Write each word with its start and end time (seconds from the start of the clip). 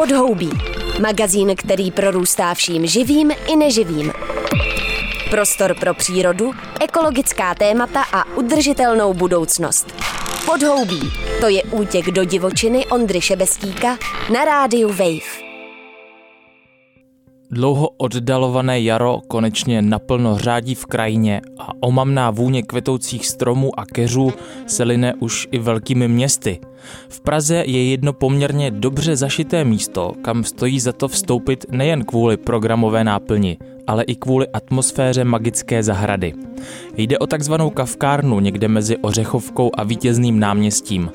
Podhoubí. 0.00 0.50
Magazín, 1.00 1.54
který 1.56 1.90
prorůstá 1.90 2.54
vším 2.54 2.86
živým 2.86 3.30
i 3.52 3.56
neživým. 3.56 4.12
Prostor 5.30 5.74
pro 5.80 5.94
přírodu, 5.94 6.50
ekologická 6.80 7.54
témata 7.54 8.02
a 8.12 8.36
udržitelnou 8.36 9.14
budoucnost. 9.14 9.94
Podhoubí. 10.46 11.00
To 11.40 11.48
je 11.48 11.62
útěk 11.62 12.06
do 12.06 12.24
divočiny 12.24 12.86
Ondry 12.86 13.20
Šebestíka 13.20 13.98
na 14.32 14.44
rádiu 14.44 14.88
Wave. 14.88 15.50
Dlouho 17.50 17.88
oddalované 17.88 18.80
jaro 18.80 19.20
konečně 19.28 19.82
naplno 19.82 20.38
řádí 20.38 20.74
v 20.74 20.86
krajině 20.86 21.40
a 21.58 21.68
omamná 21.80 22.30
vůně 22.30 22.62
kvetoucích 22.62 23.26
stromů 23.26 23.80
a 23.80 23.84
keřů 23.86 24.32
se 24.66 24.82
line 24.82 25.14
už 25.14 25.48
i 25.50 25.58
velkými 25.58 26.08
městy. 26.08 26.60
V 27.08 27.20
Praze 27.20 27.64
je 27.66 27.90
jedno 27.90 28.12
poměrně 28.12 28.70
dobře 28.70 29.16
zašité 29.16 29.64
místo, 29.64 30.12
kam 30.22 30.44
stojí 30.44 30.80
za 30.80 30.92
to 30.92 31.08
vstoupit 31.08 31.66
nejen 31.70 32.04
kvůli 32.04 32.36
programové 32.36 33.04
náplni, 33.04 33.58
ale 33.86 34.04
i 34.04 34.14
kvůli 34.14 34.48
atmosféře 34.48 35.24
magické 35.24 35.82
zahrady. 35.82 36.32
Jde 36.96 37.18
o 37.18 37.26
takzvanou 37.26 37.70
kavkárnu 37.70 38.40
někde 38.40 38.68
mezi 38.68 38.96
Ořechovkou 38.96 39.70
a 39.74 39.84
Vítězným 39.84 40.38
náměstím. 40.38 41.10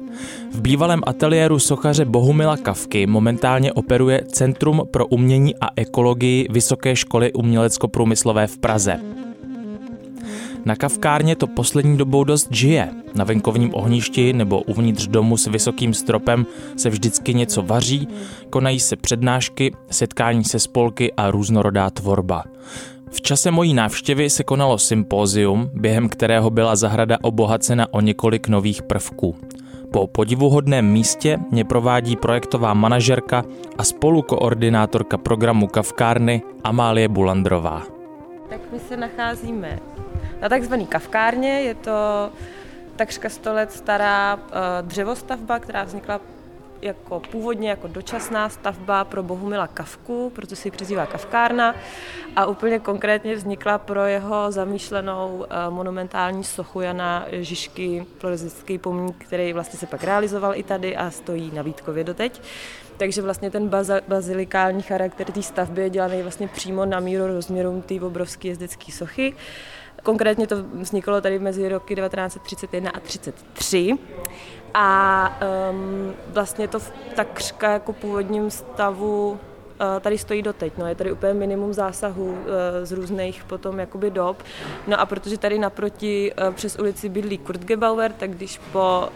V 0.51 0.61
bývalém 0.61 1.01
ateliéru 1.05 1.59
sochaře 1.59 2.05
Bohumila 2.05 2.57
Kavky 2.57 3.07
momentálně 3.07 3.73
operuje 3.73 4.23
Centrum 4.27 4.81
pro 4.91 5.07
umění 5.07 5.55
a 5.55 5.67
ekologii 5.75 6.47
Vysoké 6.51 6.95
školy 6.95 7.33
umělecko-průmyslové 7.33 8.47
v 8.47 8.57
Praze. 8.57 9.24
Na 10.65 10.75
kavkárně 10.75 11.35
to 11.35 11.47
poslední 11.47 11.97
dobou 11.97 12.23
dost 12.23 12.47
žije. 12.51 12.89
Na 13.15 13.23
venkovním 13.25 13.75
ohništi 13.75 14.33
nebo 14.33 14.61
uvnitř 14.61 15.07
domu 15.07 15.37
s 15.37 15.47
vysokým 15.47 15.93
stropem 15.93 16.45
se 16.77 16.89
vždycky 16.89 17.33
něco 17.33 17.61
vaří, 17.61 18.07
konají 18.49 18.79
se 18.79 18.95
přednášky, 18.95 19.71
setkání 19.91 20.43
se 20.43 20.59
spolky 20.59 21.13
a 21.13 21.31
různorodá 21.31 21.89
tvorba. 21.89 22.43
V 23.11 23.21
čase 23.21 23.51
mojí 23.51 23.73
návštěvy 23.73 24.29
se 24.29 24.43
konalo 24.43 24.77
sympózium, 24.77 25.69
během 25.73 26.09
kterého 26.09 26.49
byla 26.49 26.75
zahrada 26.75 27.17
obohacena 27.21 27.87
o 27.91 28.01
několik 28.01 28.47
nových 28.47 28.81
prvků. 28.81 29.35
Po 29.91 30.07
podivuhodném 30.07 30.91
místě 30.91 31.37
mě 31.51 31.65
provádí 31.65 32.15
projektová 32.15 32.73
manažerka 32.73 33.43
a 33.77 33.83
spolukoordinátorka 33.83 35.17
programu 35.17 35.67
Kavkárny 35.67 36.41
Amálie 36.63 37.07
Bulandrová. 37.07 37.83
Tak 38.49 38.59
my 38.73 38.79
se 38.79 38.97
nacházíme 38.97 39.79
na 40.41 40.49
takzvaný 40.49 40.87
kavkárně. 40.87 41.61
Je 41.61 41.75
to 41.75 42.31
takřka 42.95 43.29
100 43.29 43.53
let 43.53 43.71
stará 43.71 44.39
eh, 44.39 44.81
dřevostavba, 44.81 45.59
která 45.59 45.83
vznikla 45.83 46.21
jako 46.81 47.19
původně 47.19 47.69
jako 47.69 47.87
dočasná 47.87 48.49
stavba 48.49 49.03
pro 49.03 49.23
Bohumila 49.23 49.67
Kavku, 49.67 50.31
proto 50.35 50.55
si 50.55 50.67
ji 50.67 50.71
přezdívá 50.71 51.05
Kavkárna 51.05 51.75
a 52.35 52.45
úplně 52.45 52.79
konkrétně 52.79 53.35
vznikla 53.35 53.77
pro 53.77 54.05
jeho 54.05 54.51
zamýšlenou 54.51 55.45
eh, 55.49 55.69
monumentální 55.69 56.43
sochu 56.43 56.81
Jana 56.81 57.25
Žižky, 57.31 58.05
floristický 58.19 58.77
pomník, 58.77 59.15
který 59.17 59.53
vlastně 59.53 59.79
se 59.79 59.85
pak 59.85 60.03
realizoval 60.03 60.55
i 60.55 60.63
tady 60.63 60.95
a 60.97 61.11
stojí 61.11 61.51
na 61.55 61.61
Vítkově 61.61 62.03
doteď. 62.03 62.41
Takže 62.97 63.21
vlastně 63.21 63.51
ten 63.51 63.71
bazilikální 64.07 64.81
charakter 64.81 65.31
té 65.31 65.41
stavby 65.41 65.81
je 65.81 65.89
dělaný 65.89 66.21
vlastně 66.21 66.47
přímo 66.47 66.85
na 66.85 66.99
míru 66.99 67.27
rozměrům 67.27 67.81
té 67.81 68.01
obrovské 68.01 68.47
jezdecké 68.47 68.91
sochy. 68.91 69.33
Konkrétně 70.05 70.47
to 70.47 70.55
vzniklo 70.73 71.21
tady 71.21 71.39
mezi 71.39 71.69
roky 71.69 71.95
1931 71.95 72.91
a 72.91 72.99
33. 72.99 73.97
A 74.73 75.39
um, 75.71 76.13
vlastně 76.27 76.67
to 76.67 76.79
v 76.79 76.91
takřka 77.15 77.71
jako 77.71 77.93
původním 77.93 78.51
stavu 78.51 79.39
eh, 79.79 79.99
tady 79.99 80.17
stojí 80.17 80.41
doteď. 80.41 80.73
No, 80.77 80.87
je 80.87 80.95
tady 80.95 81.11
úplně 81.11 81.33
minimum 81.33 81.73
zásahů 81.73 82.37
eh, 82.37 82.85
z 82.85 82.91
různých 82.91 83.43
potom 83.43 83.79
jakoby 83.79 84.11
dob. 84.11 84.43
No 84.87 84.99
a 84.99 85.05
protože 85.05 85.37
tady 85.37 85.59
naproti 85.59 86.33
eh, 86.37 86.51
přes 86.51 86.79
ulici 86.79 87.09
bydlí 87.09 87.37
Kurt 87.37 87.61
Gebauer, 87.61 88.11
tak 88.11 88.31
když 88.31 88.57
po 88.71 89.09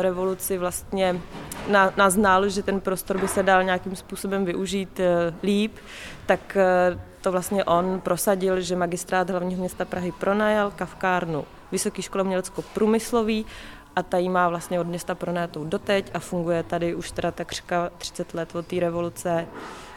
revoluci 0.00 0.58
vlastně 0.58 1.20
nás 1.96 2.12
znal, 2.12 2.48
že 2.48 2.62
ten 2.62 2.80
prostor 2.80 3.18
by 3.18 3.28
se 3.28 3.42
dal 3.42 3.64
nějakým 3.64 3.96
způsobem 3.96 4.44
využít 4.44 5.00
líp, 5.42 5.72
tak 6.26 6.56
to 7.22 7.32
vlastně 7.32 7.64
on 7.64 8.00
prosadil, 8.00 8.60
že 8.60 8.76
magistrát 8.76 9.30
hlavního 9.30 9.60
města 9.60 9.84
Prahy 9.84 10.12
pronajal 10.12 10.72
kavkárnu 10.76 11.44
Vysoký 11.72 12.02
škola 12.02 12.24
umělecko-průmyslový 12.24 13.46
a 13.96 14.02
ta 14.02 14.18
jí 14.18 14.28
má 14.28 14.48
vlastně 14.48 14.80
od 14.80 14.86
města 14.86 15.14
pronajatou 15.14 15.64
doteď 15.64 16.10
a 16.14 16.18
funguje 16.18 16.62
tady 16.62 16.94
už 16.94 17.10
teda 17.10 17.30
takřka 17.30 17.90
30 17.98 18.34
let 18.34 18.54
od 18.54 18.66
té 18.66 18.80
revoluce 18.80 19.46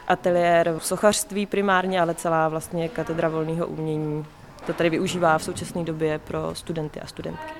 ateliér 0.07 0.75
sochařství 0.79 1.45
primárně, 1.45 2.01
ale 2.01 2.15
celá 2.15 2.49
vlastně 2.49 2.89
katedra 2.89 3.29
volného 3.29 3.67
umění 3.67 4.25
to 4.65 4.73
tady 4.73 4.89
využívá 4.89 5.37
v 5.37 5.43
současné 5.43 5.83
době 5.83 6.19
pro 6.19 6.55
studenty 6.55 7.01
a 7.01 7.07
studentky. 7.07 7.53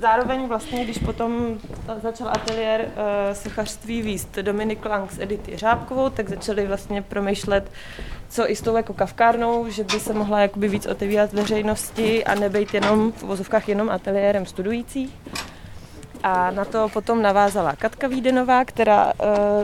Zároveň 0.00 0.46
vlastně, 0.46 0.84
když 0.84 0.98
potom 0.98 1.58
začal 2.02 2.28
ateliér 2.28 2.80
uh, 2.80 3.34
sochařství 3.34 4.02
výst 4.02 4.38
Dominik 4.38 4.84
Lang 4.84 5.12
s 5.12 5.18
Edity 5.18 5.56
Řábkovou, 5.56 6.08
tak 6.08 6.28
začali 6.28 6.66
vlastně 6.66 7.02
promýšlet, 7.02 7.70
co 8.28 8.50
i 8.50 8.56
s 8.56 8.62
tou 8.62 8.76
jako 8.76 8.94
kavkárnou, 8.94 9.70
že 9.70 9.84
by 9.84 10.00
se 10.00 10.12
mohla 10.12 10.40
jakoby 10.40 10.68
víc 10.68 10.86
otevírat 10.86 11.32
veřejnosti 11.32 12.24
a 12.24 12.34
nebejt 12.34 12.74
jenom 12.74 13.12
v 13.12 13.22
vozovkách 13.22 13.68
jenom 13.68 13.90
ateliérem 13.90 14.46
studující. 14.46 15.14
A 16.22 16.50
na 16.50 16.64
to 16.64 16.88
potom 16.88 17.22
navázala 17.22 17.76
Katka 17.76 18.08
Vídenová, 18.08 18.64
která 18.64 19.06
uh, 19.06 19.12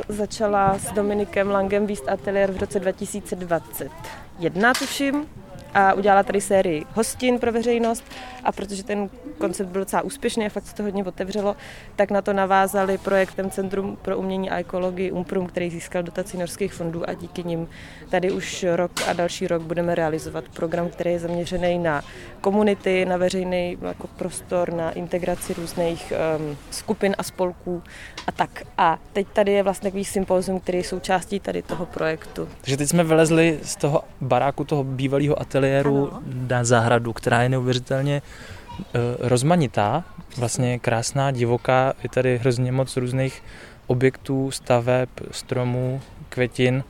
začala 0.09 0.79
s 0.79 0.93
Dominikem 0.93 1.51
Langem 1.51 1.87
výst 1.87 2.09
ateliér 2.09 2.53
v 2.53 2.57
roce 2.57 2.81
2021, 2.81 4.73
tuším 4.75 5.27
a 5.75 5.95
udělala 5.95 6.23
tady 6.23 6.41
sérii 6.41 6.85
hostin 6.95 7.39
pro 7.39 7.53
veřejnost. 7.53 8.05
A 8.45 8.53
protože 8.53 8.83
ten 8.85 9.11
koncept 9.39 9.69
byl 9.69 9.81
docela 9.81 10.03
úspěšný 10.03 10.47
a 10.47 10.49
fakt 10.49 10.67
se 10.67 10.75
to 10.75 10.83
hodně 10.83 11.05
otevřelo, 11.05 11.57
tak 11.97 12.11
na 12.11 12.23
to 12.23 12.33
navázali 12.33 12.99
projektem 12.99 13.51
Centrum 13.51 13.97
pro 14.03 14.19
umění 14.19 14.51
a 14.51 14.59
ekologii 14.59 15.13
UMPRUM, 15.13 15.47
který 15.47 15.71
získal 15.71 16.03
dotaci 16.03 16.37
norských 16.37 16.75
fondů 16.75 17.09
a 17.11 17.15
díky 17.15 17.45
nim 17.45 17.69
tady 18.11 18.31
už 18.31 18.67
rok 18.75 18.93
a 19.09 19.13
další 19.13 19.47
rok 19.49 19.63
budeme 19.63 19.95
realizovat 19.95 20.45
program, 20.49 20.89
který 20.89 21.11
je 21.11 21.19
zaměřený 21.19 21.79
na 21.79 22.03
komunity, 22.41 23.05
na 23.05 23.17
veřejný 23.17 23.79
jako 23.83 24.07
prostor, 24.07 24.73
na 24.73 24.91
integraci 24.91 25.55
různých 25.55 26.13
um, 26.39 26.57
skupin 26.71 27.15
a 27.19 27.23
spolků 27.23 27.83
a 28.29 28.33
tak. 28.33 28.63
A 28.79 28.99
teď 29.13 29.27
tady 29.33 29.53
je 29.53 29.63
vlastně 29.63 29.91
takový 29.91 30.05
sympózium, 30.05 30.61
který 30.61 30.79
je 30.79 30.85
součástí 30.85 31.41
tady 31.41 31.63
toho 31.63 31.87
projektu. 31.87 32.49
Takže 32.61 32.77
teď 32.77 32.89
jsme 32.89 33.05
vylezli 33.05 33.59
z 33.63 33.77
toho 33.77 34.03
baráku, 34.21 34.65
toho 34.65 34.85
bývalého 34.85 35.41
ateliéru 35.41 36.09
ano. 36.13 36.23
na 36.49 36.65
zahradu, 36.65 37.13
která 37.13 37.43
je 37.43 37.49
neuvěřitelně 37.49 38.23
uh, 38.23 39.29
rozmanitá, 39.29 40.05
vlastně 40.37 40.79
krásná, 40.79 41.31
divoká, 41.31 41.93
je 42.03 42.09
tady 42.09 42.39
hrozně 42.39 42.73
moc 42.73 42.97
různých 42.97 43.43
objektů, 43.87 44.51
staveb, 44.51 45.09
stromů, 45.31 46.01
květin. 46.29 46.85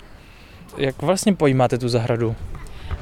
Jak 0.76 1.02
vlastně 1.02 1.34
pojímáte 1.34 1.78
tu 1.78 1.88
zahradu? 1.88 2.36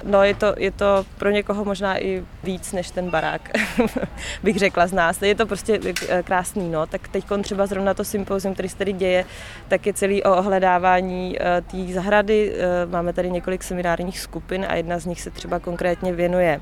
No 0.06 0.22
je 0.22 0.34
to, 0.34 0.54
je 0.56 0.70
to 0.70 1.06
pro 1.18 1.30
někoho 1.30 1.64
možná 1.64 1.98
i 1.98 2.24
víc 2.44 2.72
než 2.72 2.90
ten 2.90 3.10
barák, 3.10 3.50
bych 4.42 4.56
řekla 4.56 4.86
z 4.86 4.92
nás. 4.92 5.22
Je 5.22 5.34
to 5.34 5.46
prostě 5.46 5.80
eh, 6.08 6.22
krásný, 6.22 6.70
no. 6.70 6.86
Tak 6.86 7.08
teď 7.08 7.24
třeba 7.42 7.66
zrovna 7.66 7.94
to 7.94 8.04
sympozium, 8.04 8.54
který 8.54 8.68
se 8.68 8.76
tady 8.76 8.92
děje, 8.92 9.24
tak 9.68 9.86
je 9.86 9.92
celý 9.92 10.22
o 10.22 10.36
ohledávání 10.36 11.36
eh, 11.40 11.62
té 11.62 11.92
zahrady. 11.92 12.52
Eh, 12.54 12.86
máme 12.86 13.12
tady 13.12 13.30
několik 13.30 13.62
seminárních 13.62 14.20
skupin 14.20 14.66
a 14.68 14.74
jedna 14.74 14.98
z 14.98 15.06
nich 15.06 15.20
se 15.20 15.30
třeba 15.30 15.58
konkrétně 15.58 16.12
věnuje 16.12 16.60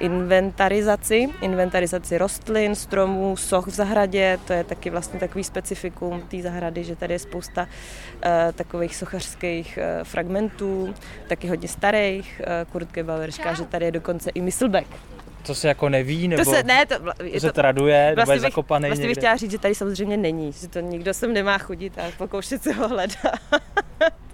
inventarizaci, 0.00 1.28
inventarizaci 1.40 2.18
rostlin, 2.18 2.74
stromů, 2.74 3.36
soch 3.36 3.66
v 3.66 3.70
zahradě, 3.70 4.38
to 4.46 4.52
je 4.52 4.64
taky 4.64 4.90
vlastně 4.90 5.20
takový 5.20 5.44
specifikum 5.44 6.20
té 6.20 6.42
zahrady, 6.42 6.84
že 6.84 6.96
tady 6.96 7.14
je 7.14 7.18
spousta 7.18 7.62
uh, 7.62 8.30
takových 8.52 8.96
sochařských 8.96 9.78
uh, 9.78 10.04
fragmentů, 10.04 10.94
taky 11.28 11.48
hodně 11.48 11.68
starých. 11.68 12.40
Kurt 12.72 12.92
Gebauer 12.92 13.30
říká, 13.30 13.54
že 13.54 13.64
tady 13.64 13.84
je 13.84 13.92
dokonce 13.92 14.30
i 14.30 14.40
myslbek. 14.40 14.86
To 15.46 15.54
se 15.54 15.68
jako 15.68 15.88
neví, 15.88 16.28
nebo 16.28 16.44
to 16.44 16.50
se, 16.50 16.62
ne, 16.62 16.86
to, 16.86 16.94
je 17.24 17.40
to 17.40 17.46
se 17.46 17.52
traduje, 17.52 18.12
vlastně 18.14 18.22
nebo 18.22 18.32
je 18.32 18.40
zakopaný 18.40 18.88
Vlastně 18.88 19.06
bych 19.06 19.16
chtěla 19.16 19.36
říct, 19.36 19.50
že 19.50 19.58
tady 19.58 19.74
samozřejmě 19.74 20.16
není, 20.16 20.52
že 20.52 20.68
to 20.68 20.80
nikdo 20.80 21.14
sem 21.14 21.32
nemá 21.32 21.58
chodit 21.58 21.98
a 21.98 22.02
pokoušet 22.18 22.62
se 22.62 22.72
ho 22.72 22.88
hledat. 22.88 23.38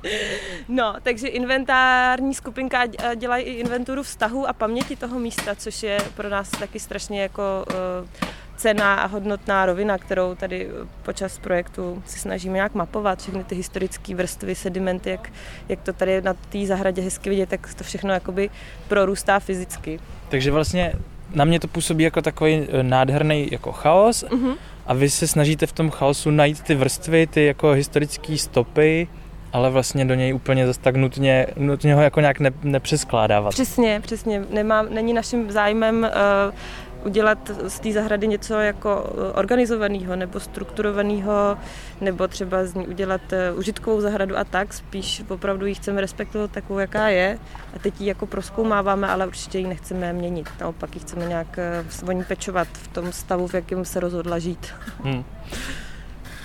No, 0.69 0.95
takže 1.03 1.29
inventární 1.29 2.35
skupinka 2.35 2.87
dělají 3.15 3.45
i 3.45 3.53
inventuru 3.53 4.03
vztahu 4.03 4.49
a 4.49 4.53
paměti 4.53 4.97
toho 4.97 5.19
místa, 5.19 5.55
což 5.55 5.83
je 5.83 5.99
pro 6.15 6.29
nás 6.29 6.51
taky 6.51 6.81
strašně 6.81 7.23
jako 7.23 7.65
uh, 7.69 8.29
cená 8.57 8.95
a 8.95 9.07
hodnotná 9.07 9.67
rovina, 9.67 9.99
kterou 9.99 10.35
tady 10.35 10.69
počas 11.03 11.39
projektu 11.39 12.03
si 12.07 12.19
snažíme 12.19 12.55
nějak 12.55 12.75
mapovat, 12.75 13.23
všechny 13.23 13.45
ty 13.45 13.55
historické 13.55 14.15
vrstvy, 14.15 14.55
sedimenty, 14.55 15.11
jak, 15.11 15.33
jak 15.69 15.83
to 15.83 15.93
tady 15.93 16.23
na 16.23 16.35
té 16.35 16.67
zahradě 16.67 17.03
hezky 17.03 17.31
vidět, 17.31 17.49
tak 17.49 17.75
to 17.75 17.85
všechno 17.85 18.13
jakoby 18.13 18.51
prorůstá 18.89 19.41
fyzicky. 19.41 20.01
Takže 20.29 20.51
vlastně 20.51 20.93
na 21.35 21.45
mě 21.45 21.61
to 21.61 21.69
působí 21.69 22.05
jako 22.05 22.23
takový 22.23 22.69
eh, 22.69 22.83
nádherný 22.83 23.49
jako 23.53 23.73
chaos, 23.73 24.25
uh-huh. 24.25 24.57
A 24.87 24.95
vy 24.95 25.11
se 25.11 25.29
snažíte 25.29 25.67
v 25.67 25.73
tom 25.73 25.91
chaosu 25.91 26.31
najít 26.31 26.63
ty 26.63 26.75
vrstvy, 26.75 27.27
ty 27.27 27.45
jako 27.45 27.71
historické 27.71 28.39
stopy, 28.39 29.09
ale 29.55 29.71
vlastně 29.71 30.05
do 30.05 30.15
něj 30.15 30.35
úplně 30.35 30.67
zase 30.67 30.81
tak 30.81 30.97
nutně, 30.97 31.47
nutně 31.57 31.95
ho 31.95 32.03
jako 32.03 32.21
nějak 32.21 32.41
ne, 32.41 32.51
nepřeskládávat. 32.63 33.53
Přesně, 33.53 34.01
přesně. 34.01 34.45
Nemám, 34.51 34.87
není 34.91 35.13
naším 35.13 35.51
zájmem 35.51 36.09
uh, 36.51 37.07
udělat 37.07 37.51
z 37.69 37.81
té 37.81 37.93
zahrady 37.93 38.29
něco 38.29 38.55
jako 38.55 39.11
eh, 39.11 39.33
organizovaného 39.33 40.17
nebo 40.17 40.41
strukturovaného, 40.41 41.59
nebo 42.01 42.29
třeba 42.29 42.65
z 42.65 42.75
ní 42.75 42.87
udělat 42.87 43.21
uh, 43.33 43.59
užitkovou 43.59 44.01
zahradu 44.01 44.39
a 44.39 44.45
tak. 44.45 44.75
Spíš 44.75 45.23
opravdu 45.29 45.67
ji 45.67 45.75
chceme 45.75 46.01
respektovat 46.01 46.51
takovou, 46.51 46.79
jaká 46.79 47.09
je. 47.09 47.39
A 47.77 47.79
teď 47.79 48.01
ji 48.01 48.07
jako 48.07 48.27
proskoumáváme, 48.27 49.09
ale 49.09 49.27
určitě 49.27 49.59
ji 49.59 49.67
nechceme 49.67 50.13
měnit. 50.13 50.49
Naopak 50.61 50.95
ji 50.95 51.01
chceme 51.01 51.25
nějak 51.25 51.59
uh, 52.03 52.09
o 52.09 52.13
ní 52.13 52.25
pečovat 52.25 52.69
v 52.73 52.89
tom 52.89 53.13
stavu, 53.13 53.47
v 53.47 53.55
jakém 53.55 53.85
se 53.85 54.01
rozhodla 54.01 54.39
žít. 54.39 54.67
Hmm. 55.03 55.25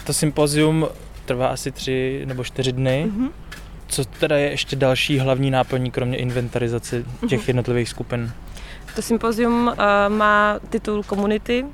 To 0.05 0.13
sympozium 0.13 0.88
trvá 1.29 1.47
asi 1.47 1.71
tři 1.71 2.21
nebo 2.25 2.43
čtyři 2.43 2.71
dny. 2.71 3.05
Mm-hmm. 3.07 3.29
Co 3.87 4.05
teda 4.05 4.37
je 4.37 4.49
ještě 4.49 4.75
další 4.75 5.19
hlavní 5.19 5.51
náplní, 5.51 5.91
kromě 5.91 6.17
inventarizace 6.17 7.03
těch 7.03 7.41
mm-hmm. 7.41 7.43
jednotlivých 7.47 7.89
skupin? 7.89 8.31
To 8.95 9.01
sympozium 9.01 9.67
uh, 9.67 9.75
má 10.07 10.59
titul 10.69 11.03
Komunity, 11.03 11.65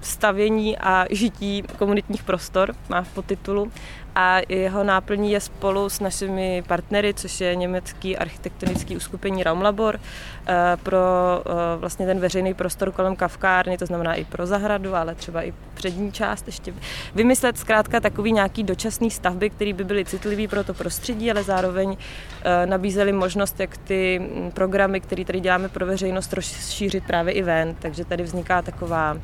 stavění 0.00 0.78
a 0.78 1.06
žití 1.10 1.62
komunitních 1.78 2.22
prostor, 2.22 2.74
má 2.88 3.02
v 3.02 3.08
podtitulu 3.08 3.72
a 4.16 4.40
jeho 4.48 4.84
náplní 4.84 5.32
je 5.32 5.40
spolu 5.40 5.88
s 5.88 6.00
našimi 6.00 6.62
partnery, 6.66 7.14
což 7.14 7.40
je 7.40 7.56
německý 7.56 8.16
architektonický 8.16 8.96
uskupení 8.96 9.42
Raumlabor 9.42 10.00
eh, 10.46 10.76
pro 10.82 10.98
eh, 11.46 11.76
vlastně 11.76 12.06
ten 12.06 12.20
veřejný 12.20 12.54
prostor 12.54 12.92
kolem 12.92 13.16
kavkárny, 13.16 13.78
to 13.78 13.86
znamená 13.86 14.14
i 14.14 14.24
pro 14.24 14.46
zahradu, 14.46 14.94
ale 14.94 15.14
třeba 15.14 15.42
i 15.42 15.54
přední 15.74 16.12
část 16.12 16.46
ještě 16.46 16.74
vymyslet 17.14 17.58
zkrátka 17.58 18.00
takový 18.00 18.32
nějaký 18.32 18.62
dočasný 18.62 19.10
stavby, 19.10 19.50
které 19.50 19.72
by 19.72 19.84
byly 19.84 20.04
citlivý 20.04 20.48
pro 20.48 20.64
to 20.64 20.74
prostředí, 20.74 21.30
ale 21.30 21.42
zároveň 21.42 21.96
eh, 22.44 22.66
nabízely 22.66 23.12
možnost, 23.12 23.60
jak 23.60 23.76
ty 23.76 24.18
mm, 24.18 24.50
programy, 24.50 25.00
které 25.00 25.24
tady 25.24 25.40
děláme 25.40 25.68
pro 25.68 25.86
veřejnost, 25.86 26.32
rozšířit 26.32 27.04
právě 27.04 27.32
i 27.34 27.42
ven. 27.42 27.74
Takže 27.78 28.04
tady 28.04 28.22
vzniká 28.22 28.62
taková 28.62 29.16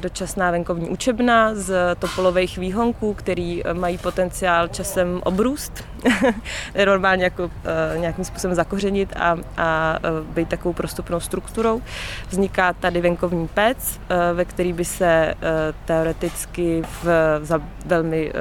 dočasná 0.00 0.50
venkovní 0.50 0.88
učebna 0.88 1.54
z 1.54 1.74
topolových 1.98 2.58
výhonků, 2.58 3.14
který 3.14 3.64
eh, 3.64 3.74
mají 3.74 3.98
potenciál 3.98 4.68
časem 4.68 5.20
obrůst, 5.24 5.84
normálně 6.86 7.24
jako 7.24 7.50
eh, 7.94 7.98
nějakým 7.98 8.24
způsobem 8.24 8.54
zakořenit 8.54 9.16
a, 9.16 9.36
a 9.56 9.98
být 10.34 10.48
takovou 10.48 10.72
prostupnou 10.72 11.20
strukturou. 11.20 11.82
Vzniká 12.28 12.72
tady 12.72 13.00
venkovní 13.00 13.48
pec, 13.48 14.00
ve 14.34 14.44
který 14.44 14.72
by 14.72 14.84
se 14.84 15.34
teoreticky 15.84 16.82
v, 17.02 17.06
za 17.42 17.60
velmi 17.86 18.32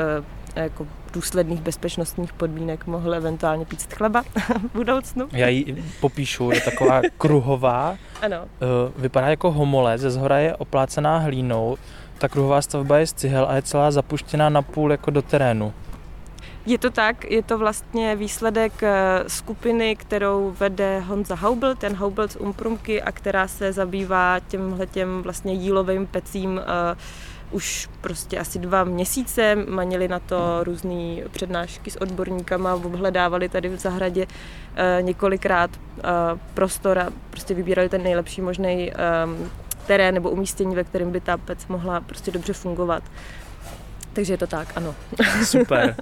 jako 0.59 0.87
důsledných 1.13 1.61
bezpečnostních 1.61 2.33
podmínek 2.33 2.87
mohl 2.87 3.13
eventuálně 3.13 3.65
pít 3.65 3.93
chleba 3.93 4.21
v 4.69 4.73
budoucnu. 4.73 5.27
Já 5.31 5.47
ji 5.47 5.83
popíšu, 5.99 6.51
je 6.51 6.61
taková 6.61 7.01
kruhová. 7.17 7.97
Ano. 8.21 8.37
Eh, 8.37 8.91
vypadá 8.97 9.27
jako 9.27 9.51
homole, 9.51 9.97
ze 9.97 10.11
zhora 10.11 10.37
je 10.37 10.55
oplácená 10.55 11.17
hlínou. 11.17 11.77
Ta 12.17 12.27
kruhová 12.27 12.61
stavba 12.61 12.97
je 12.97 13.07
z 13.07 13.13
cihel 13.13 13.45
a 13.49 13.55
je 13.55 13.61
celá 13.61 13.91
zapuštěná 13.91 14.49
na 14.49 14.61
půl 14.61 14.91
jako 14.91 15.11
do 15.11 15.21
terénu. 15.21 15.73
Je 16.65 16.77
to 16.77 16.89
tak, 16.89 17.31
je 17.31 17.43
to 17.43 17.57
vlastně 17.57 18.15
výsledek 18.15 18.83
eh, 18.83 19.23
skupiny, 19.27 19.95
kterou 19.95 20.55
vede 20.59 20.99
Honza 20.99 21.35
Haubel, 21.35 21.75
ten 21.75 21.95
Haubel 21.95 22.27
z 22.27 22.35
Umprumky 22.35 23.01
a 23.01 23.11
která 23.11 23.47
se 23.47 23.73
zabývá 23.73 24.39
těmhletěm 24.47 25.21
vlastně 25.21 25.53
jílovým 25.53 26.07
pecím 26.07 26.53
uh, 26.53 26.61
už 27.51 27.89
prostě 28.01 28.39
asi 28.39 28.59
dva 28.59 28.83
měsíce, 28.83 29.55
manili 29.55 30.07
na 30.07 30.19
to 30.19 30.63
různé 30.63 31.15
přednášky 31.31 31.91
s 31.91 32.01
odborníkama, 32.01 32.75
obhledávali 32.75 33.49
tady 33.49 33.69
v 33.69 33.79
zahradě 33.79 34.25
uh, 34.25 35.05
několikrát 35.05 35.71
uh, 35.77 36.01
prostor 36.53 36.99
a 36.99 37.09
prostě 37.29 37.53
vybírali 37.53 37.89
ten 37.89 38.03
nejlepší 38.03 38.41
možný 38.41 38.91
um, 38.91 39.51
terén 39.87 40.15
nebo 40.15 40.29
umístění, 40.29 40.75
ve 40.75 40.83
kterém 40.83 41.11
by 41.11 41.21
ta 41.21 41.37
pec 41.37 41.67
mohla 41.67 42.01
prostě 42.01 42.31
dobře 42.31 42.53
fungovat. 42.53 43.03
Takže 44.13 44.33
je 44.33 44.37
to 44.37 44.47
tak, 44.47 44.67
ano. 44.75 44.95
Super. 45.43 45.95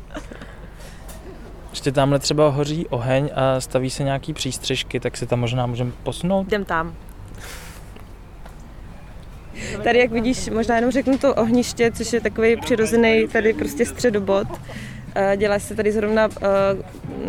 Ještě 1.70 1.92
tamhle 1.92 2.20
třeba 2.20 2.50
hoří 2.50 2.88
oheň 2.88 3.30
a 3.36 3.60
staví 3.62 3.90
se 3.90 4.04
nějaký 4.04 4.34
přístřežky, 4.34 5.00
tak 5.00 5.18
se 5.18 5.26
tam 5.26 5.40
možná 5.40 5.66
můžeme 5.66 5.92
posunout? 6.04 6.48
Jdem 6.48 6.66
tam. 6.66 6.96
Tady, 9.84 10.00
jak 10.00 10.12
vidíš, 10.12 10.50
možná 10.50 10.76
jenom 10.76 10.92
řeknu 10.92 11.18
to 11.18 11.36
ohniště, 11.36 11.92
což 11.92 12.14
je 12.14 12.22
takový 12.22 12.56
přirozený 12.56 13.28
tady 13.28 13.54
prostě 13.54 13.86
středobod. 13.86 14.48
Eh, 15.16 15.38
dělá 15.38 15.60
se 15.60 15.76
tady 15.76 15.92
zrovna 15.92 16.30
eh, 16.42 16.48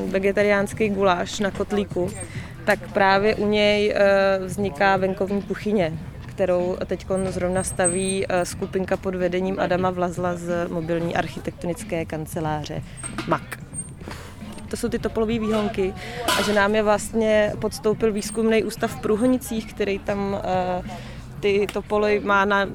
vegetariánský 0.06 0.88
guláš 0.88 1.40
na 1.40 1.50
kotlíku, 1.50 2.10
tak 2.64 2.92
právě 2.92 3.34
u 3.34 3.46
něj 3.46 3.94
eh, 3.94 4.38
vzniká 4.44 4.96
venkovní 4.96 5.42
kuchyně, 5.42 5.92
kterou 6.26 6.76
teď 6.86 7.06
zrovna 7.28 7.62
staví 7.62 8.26
skupinka 8.42 8.96
pod 8.96 9.14
vedením 9.14 9.60
Adama 9.60 9.90
Vlazla 9.90 10.34
z 10.34 10.68
mobilní 10.68 11.16
architektonické 11.16 12.04
kanceláře 12.04 12.82
MAC 13.28 13.42
to 14.68 14.76
jsou 14.76 14.88
ty 14.88 14.98
topolové 14.98 15.38
výhonky 15.38 15.94
a 16.38 16.42
že 16.42 16.52
nám 16.54 16.74
je 16.74 16.82
vlastně 16.82 17.52
podstoupil 17.58 18.12
výzkumný 18.12 18.64
ústav 18.64 18.96
v 18.96 19.00
Průhonicích, 19.00 19.74
který 19.74 19.98
tam 19.98 20.42
ty 21.40 21.66
topoly 21.72 22.20
má 22.24 22.44
na 22.44 22.66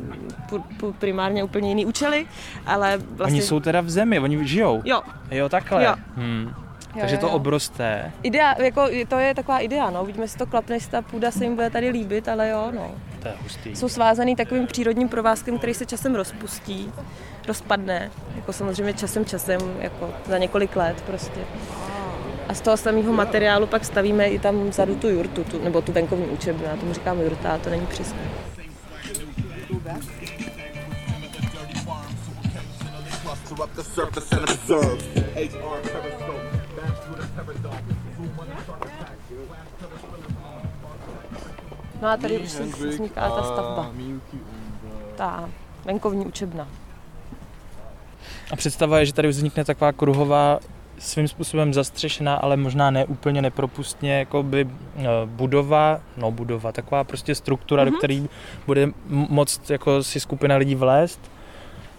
primárně 1.00 1.44
úplně 1.44 1.70
jiný 1.70 1.86
účely, 1.86 2.26
ale 2.66 2.98
vlastně... 2.98 3.34
Oni 3.36 3.42
jsou 3.42 3.60
teda 3.60 3.82
v 3.82 3.90
zemi, 3.90 4.20
oni 4.20 4.48
žijou? 4.48 4.82
Jo. 4.86 5.02
Jo, 5.32 5.50
takhle. 5.50 5.86
Jo. 5.86 5.96
Hmm. 6.16 6.54
Jo, 6.96 7.02
Takže 7.02 7.16
jo, 7.16 7.22
to 7.22 7.30
obroste. 7.30 8.12
Idea, 8.24 8.62
jako, 8.62 8.88
to 9.08 9.20
je 9.20 9.36
taková 9.36 9.60
idea, 9.60 9.90
no. 9.90 10.04
Uvidíme, 10.04 10.24
jestli 10.24 10.38
to 10.38 10.46
klapne, 10.46 10.76
jestli 10.76 10.92
ta 10.92 11.02
půda 11.02 11.32
se 11.32 11.44
jim 11.44 11.56
bude 11.56 11.70
tady 11.70 11.90
líbit, 11.90 12.30
ale 12.30 12.50
jo, 12.50 12.72
no. 12.76 12.92
To 13.22 13.28
je 13.28 13.34
hustý. 13.44 13.76
Jsou 13.76 13.90
svázaný 13.90 14.36
takovým 14.36 14.68
přírodním 14.68 15.10
provázkem, 15.10 15.58
který 15.58 15.74
se 15.74 15.86
časem 15.86 16.16
rozpustí, 16.16 16.92
rozpadne, 17.48 18.12
jako 18.36 18.54
samozřejmě 18.54 18.94
časem 18.94 19.26
časem, 19.26 19.60
jako 19.80 20.10
za 20.26 20.38
několik 20.38 20.76
let 20.76 21.04
prostě. 21.06 21.40
A 22.50 22.54
z 22.54 22.62
toho 22.62 22.78
samého 22.78 23.14
materiálu 23.14 23.68
pak 23.68 23.86
stavíme 23.86 24.28
i 24.28 24.40
tam 24.40 24.70
vzadu 24.70 24.96
tu 24.96 25.10
jurtu, 25.10 25.44
tu, 25.44 25.64
nebo 25.64 25.82
tu 25.82 25.92
venkovní 25.92 26.26
učebnu, 26.26 26.64
já 26.66 26.76
tomu 26.76 26.94
říkám 26.94 27.22
jurta, 27.22 27.52
a 27.52 27.58
to 27.58 27.70
není 27.70 27.86
přesně. 27.86 28.20
No 42.02 42.08
a 42.10 42.18
tady 42.18 42.40
už 42.40 42.50
vzniká 42.50 43.30
ta 43.30 43.44
stavba. 43.44 43.92
Ta 45.16 45.50
venkovní 45.86 46.26
učebna. 46.26 46.68
A 48.52 48.56
představa 48.56 49.00
je, 49.00 49.06
že 49.06 49.14
tady 49.14 49.28
vznikne 49.28 49.66
taková 49.66 49.92
kruhová 49.92 50.60
svým 50.98 51.28
způsobem 51.28 51.74
zastřešená, 51.74 52.36
ale 52.36 52.58
možná 52.58 52.92
ne 52.92 53.06
úplně 53.06 53.42
nepropustně 53.42 54.20
jako 54.20 54.44
by 54.44 54.68
eh, 54.98 55.04
budova, 55.26 56.02
no 56.18 56.32
budova, 56.32 56.72
taková 56.72 57.04
prostě 57.04 57.36
struktura, 57.36 57.84
mm-hmm. 57.84 57.86
do 57.86 57.92
mhm. 57.92 57.98
které 57.98 58.24
bude 58.66 58.90
moct 59.10 59.70
jako 59.70 60.04
si 60.04 60.20
skupina 60.20 60.56
lidí 60.56 60.76
vlézt 60.76 61.32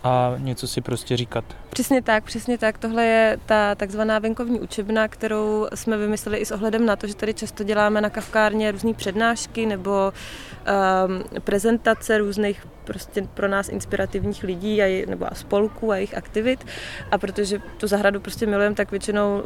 a 0.04 0.34
něco 0.38 0.68
si 0.68 0.80
prostě 0.80 1.16
říkat. 1.16 1.44
Přesně 1.76 2.02
tak, 2.02 2.24
přesně 2.24 2.58
tak. 2.58 2.78
Tohle 2.78 3.04
je 3.04 3.38
ta 3.46 3.74
takzvaná 3.74 4.18
venkovní 4.18 4.60
učebna, 4.60 5.08
kterou 5.08 5.68
jsme 5.74 5.96
vymysleli 5.96 6.38
i 6.38 6.46
s 6.46 6.50
ohledem 6.50 6.86
na 6.86 6.96
to, 6.96 7.06
že 7.06 7.14
tady 7.14 7.34
často 7.34 7.64
děláme 7.64 8.00
na 8.00 8.10
kavkárně 8.10 8.72
různé 8.72 8.94
přednášky 8.94 9.66
nebo 9.66 10.12
um, 10.12 11.40
prezentace 11.40 12.18
různých 12.18 12.66
prostě 12.84 13.22
pro 13.34 13.48
nás 13.48 13.68
inspirativních 13.68 14.42
lidí 14.42 14.82
a, 14.82 15.06
nebo 15.06 15.32
a 15.32 15.34
spolků 15.34 15.92
a 15.92 15.96
jejich 15.96 16.16
aktivit. 16.16 16.66
A 17.10 17.18
protože 17.18 17.58
tu 17.76 17.86
zahradu 17.86 18.20
prostě 18.20 18.46
milujeme, 18.46 18.74
tak 18.74 18.90
většinou 18.90 19.38
uh, 19.38 19.44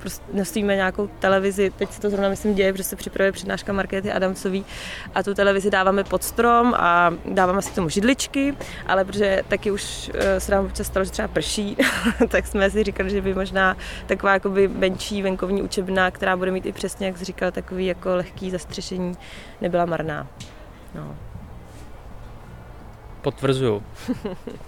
prostě 0.00 0.24
nosíme 0.32 0.76
nějakou 0.76 1.06
televizi. 1.18 1.72
Teď 1.78 1.92
se 1.92 2.00
to 2.00 2.10
zrovna 2.10 2.28
myslím 2.28 2.54
děje, 2.54 2.72
protože 2.72 2.84
se 2.84 2.96
připravuje 2.96 3.32
přednáška 3.32 3.72
Markéty 3.72 4.12
Adamsový 4.12 4.64
a 5.14 5.22
tu 5.22 5.34
televizi 5.34 5.70
dáváme 5.70 6.04
pod 6.04 6.24
strom 6.24 6.74
a 6.76 7.14
dáváme 7.24 7.62
si 7.62 7.70
k 7.70 7.74
tomu 7.74 7.88
židličky, 7.88 8.56
ale 8.86 9.04
protože 9.04 9.42
taky 9.48 9.70
už 9.70 10.10
uh, 10.14 10.20
se 10.38 10.52
nám 10.52 10.64
občas 10.64 10.86
stalo, 10.86 11.04
že 11.04 11.10
třeba 11.10 11.28
prší, 11.28 11.53
tak 12.28 12.46
jsme 12.46 12.70
si 12.70 12.84
říkali, 12.84 13.10
že 13.10 13.20
by 13.20 13.34
možná 13.34 13.76
taková 14.06 14.32
jakoby 14.32 14.68
menší 14.68 15.22
venkovní 15.22 15.62
učebna, 15.62 16.10
která 16.10 16.36
bude 16.36 16.50
mít 16.50 16.66
i 16.66 16.72
přesně, 16.72 17.06
jak 17.06 17.18
jsi 17.18 17.24
říkal, 17.24 17.50
takový 17.50 17.86
jako 17.86 18.16
lehký 18.16 18.50
zastřešení, 18.50 19.16
nebyla 19.60 19.84
marná. 19.84 20.26
No. 20.94 21.16
Potvrzuju. 23.22 23.82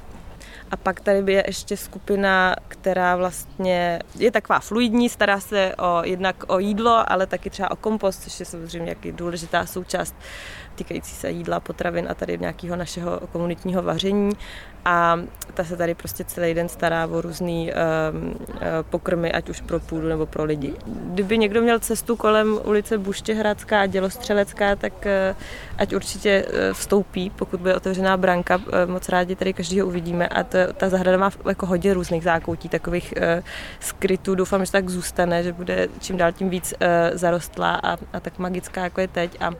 A 0.71 0.77
pak 0.77 1.01
tady 1.01 1.33
je 1.33 1.45
ještě 1.47 1.77
skupina, 1.77 2.57
která 2.69 3.17
vlastně 3.17 3.99
je 4.19 4.31
taková 4.31 4.61
fluidní, 4.61 5.09
stará 5.09 5.41
se 5.41 5.75
o, 5.77 6.01
jednak 6.05 6.45
o 6.47 6.59
jídlo, 6.59 7.13
ale 7.13 7.27
taky 7.27 7.51
třeba 7.51 7.71
o 7.71 7.77
kompost, 7.77 8.23
což 8.23 8.41
je 8.41 8.47
samozřejmě 8.47 8.89
jaký 8.89 9.13
důležitá 9.13 9.67
součást 9.67 10.15
týkající 10.77 11.15
se 11.15 11.31
jídla, 11.31 11.61
potravin 11.61 12.07
a 12.11 12.15
tady 12.15 12.39
nějakého 12.39 12.77
našeho 12.77 13.21
komunitního 13.33 13.83
vaření 13.83 14.33
a 14.85 15.21
ta 15.55 15.65
se 15.65 15.77
tady 15.77 15.95
prostě 15.95 16.25
celý 16.25 16.55
den 16.55 16.69
stará 16.69 17.07
o 17.07 17.21
různý 17.21 17.73
um, 17.73 18.35
pokrmy, 18.91 19.33
ať 19.33 19.49
už 19.49 19.61
pro 19.61 19.81
půdu 19.81 20.09
nebo 20.09 20.27
pro 20.27 20.45
lidi. 20.45 20.75
Kdyby 20.87 21.39
někdo 21.39 21.63
měl 21.63 21.79
cestu 21.79 22.17
kolem 22.17 22.59
ulice 22.65 22.99
Buštěhradská 22.99 23.81
a 23.81 23.87
Dělostřelecká, 23.87 24.77
tak 24.77 24.93
uh, 24.93 25.37
ať 25.79 25.95
určitě 25.95 26.45
uh, 26.47 26.75
vstoupí, 26.75 27.31
pokud 27.31 27.61
bude 27.61 27.77
otevřená 27.77 28.17
branka. 28.17 28.61
Moc 28.87 29.09
rádi 29.09 29.37
tady 29.37 29.53
každýho 29.53 29.87
uvidíme 29.87 30.29
a 30.29 30.43
to, 30.43 30.59
ta 30.75 30.89
zahrada 30.89 31.19
má 31.19 31.31
jako 31.49 31.67
hodně 31.67 31.95
různých 31.95 32.23
zákoutí, 32.23 32.69
takových 32.69 33.15
skrytů. 33.81 34.35
Doufám, 34.35 34.65
že 34.65 34.73
tak 34.73 34.89
zůstane, 34.89 35.43
že 35.43 35.53
bude 35.53 35.89
čím 36.01 36.17
dál 36.17 36.33
tím 36.33 36.51
víc 36.51 36.75
zarostlá 37.13 37.75
a, 37.75 37.97
a 38.13 38.21
tak 38.21 38.39
magická, 38.39 38.83
jako 38.83 39.01
je 39.01 39.09
teď. 39.09 39.43
A 39.43 39.51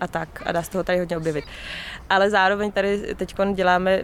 a 0.00 0.06
tak. 0.06 0.42
A 0.46 0.52
dá 0.52 0.62
se 0.62 0.70
toho 0.70 0.84
tady 0.84 0.98
hodně 0.98 1.16
objevit. 1.16 1.44
Ale 2.10 2.30
zároveň 2.30 2.72
tady 2.72 3.14
teď 3.14 3.34
děláme 3.54 4.02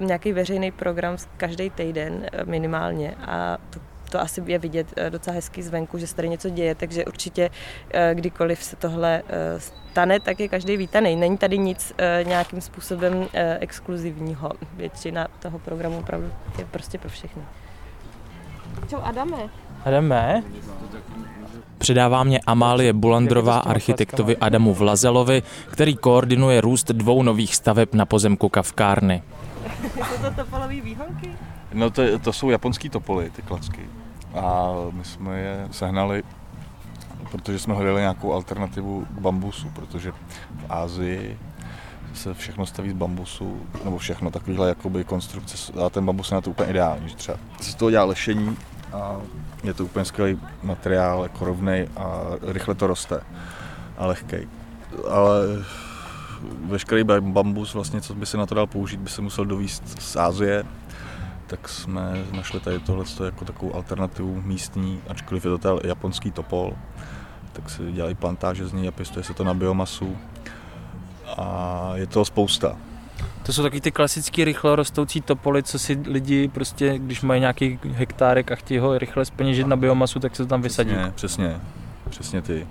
nějaký 0.00 0.32
veřejný 0.32 0.72
program 0.72 1.16
každý 1.36 1.70
týden 1.70 2.26
eh, 2.32 2.44
minimálně 2.44 3.14
a 3.26 3.58
to 3.70 3.80
to 4.10 4.20
asi 4.20 4.42
je 4.46 4.58
vidět 4.58 4.86
eh, 4.96 5.10
docela 5.10 5.34
hezky 5.34 5.62
zvenku, 5.62 5.98
že 5.98 6.06
se 6.06 6.16
tady 6.16 6.28
něco 6.28 6.48
děje, 6.48 6.74
takže 6.74 7.04
určitě 7.04 7.50
eh, 7.90 8.14
kdykoliv 8.14 8.62
se 8.62 8.76
tohle 8.76 9.22
stane, 9.58 10.20
tak 10.20 10.40
je 10.40 10.48
každý 10.48 10.76
vítaný. 10.76 11.16
Není 11.16 11.38
tady 11.38 11.58
nic 11.58 11.92
nějakým 12.22 12.60
způsobem 12.60 13.26
exkluzivního. 13.60 14.50
Většina 14.72 15.28
toho 15.38 15.58
programu 15.58 15.98
opravdu 15.98 16.32
je 16.58 16.64
prostě 16.64 16.98
pro 16.98 17.08
všechny. 17.08 17.42
Čau 18.88 19.00
Adame. 19.02 19.48
Adame? 19.84 20.42
Předává 21.78 22.24
mě 22.24 22.40
Amálie 22.46 22.92
Bulandrová 22.92 23.58
architektovi 23.58 24.36
Adamu 24.36 24.74
Vlazelovi, 24.74 25.42
který 25.70 25.96
koordinuje 25.96 26.60
růst 26.60 26.86
dvou 26.86 27.22
nových 27.22 27.56
staveb 27.56 27.88
na 27.92 28.06
pozemku 28.06 28.48
kavkárny. 28.48 29.22
Jsou 29.94 30.22
to 30.22 30.30
topolový 30.44 30.80
výhonky? 30.80 31.30
No 31.72 31.90
to, 31.90 32.18
to 32.18 32.32
jsou 32.32 32.50
japonský 32.50 32.88
topoly, 32.88 33.30
ty 33.30 33.42
klacky. 33.42 33.80
A 34.34 34.72
my 34.92 35.04
jsme 35.04 35.40
je 35.40 35.68
sehnali, 35.70 36.22
protože 37.30 37.58
jsme 37.58 37.74
hledali 37.74 38.00
nějakou 38.00 38.32
alternativu 38.32 39.06
k 39.10 39.20
bambusu, 39.20 39.70
protože 39.70 40.12
v 40.12 40.16
Ázii 40.68 41.38
se 42.14 42.34
všechno 42.34 42.66
staví 42.66 42.90
z 42.90 42.92
bambusu, 42.92 43.60
nebo 43.84 43.98
všechno, 43.98 44.30
takovýhle 44.30 44.68
jakoby 44.68 45.04
konstrukce, 45.04 45.72
a 45.86 45.90
ten 45.90 46.06
bambus 46.06 46.30
je 46.30 46.34
na 46.34 46.40
to 46.40 46.50
úplně 46.50 46.70
ideální, 46.70 47.08
že 47.08 47.16
třeba 47.16 47.38
se 47.60 47.70
z 47.70 47.74
toho 47.74 47.90
dělá 47.90 48.04
lešení 48.04 48.56
a 48.92 49.16
je 49.64 49.74
to 49.74 49.84
úplně 49.84 50.04
skvělý 50.04 50.40
materiál, 50.62 51.22
jako 51.22 51.44
rovnej 51.44 51.88
a 51.96 52.20
rychle 52.42 52.74
to 52.74 52.86
roste 52.86 53.20
a 53.98 54.06
lehkej. 54.06 54.48
Ale 55.10 55.46
veškerý 56.64 57.04
bambus, 57.20 57.74
vlastně, 57.74 58.00
co 58.00 58.14
by 58.14 58.26
se 58.26 58.36
na 58.36 58.46
to 58.46 58.54
dal 58.54 58.66
použít, 58.66 59.00
by 59.00 59.10
se 59.10 59.22
musel 59.22 59.44
dovíst 59.44 60.02
z 60.02 60.16
Ázie, 60.16 60.64
tak 61.46 61.68
jsme 61.68 62.24
našli 62.32 62.60
tady 62.60 62.78
tohle 62.78 63.04
jako 63.24 63.44
takovou 63.44 63.74
alternativu 63.74 64.42
místní, 64.42 65.00
ačkoliv 65.08 65.44
je 65.44 65.50
to 65.50 65.58
ten 65.58 65.78
japonský 65.84 66.30
topol, 66.30 66.72
tak 67.52 67.70
se 67.70 67.92
dělají 67.92 68.14
plantáže 68.14 68.68
z 68.68 68.72
ní 68.72 68.88
a 68.88 68.90
pěstuje 68.90 69.24
se 69.24 69.34
to 69.34 69.44
na 69.44 69.54
biomasu 69.54 70.16
a 71.36 71.90
je 71.94 72.06
toho 72.06 72.24
spousta. 72.24 72.76
To 73.42 73.52
jsou 73.52 73.62
taky 73.62 73.80
ty 73.80 73.90
klasický 73.90 74.44
rychle 74.44 74.76
rostoucí 74.76 75.20
topoly, 75.20 75.62
co 75.62 75.78
si 75.78 75.98
lidi 76.06 76.48
prostě, 76.48 76.98
když 76.98 77.22
mají 77.22 77.40
nějaký 77.40 77.78
hektárek 77.92 78.52
a 78.52 78.54
chtějí 78.54 78.78
ho 78.78 78.98
rychle 78.98 79.24
speněžit 79.24 79.66
na 79.66 79.76
biomasu, 79.76 80.20
tak 80.20 80.36
se 80.36 80.42
to 80.42 80.48
tam 80.48 80.62
vysadí. 80.62 80.90
Přesně, 80.90 81.12
přesně, 81.14 81.60
přesně 82.10 82.42
ty. 82.42 82.66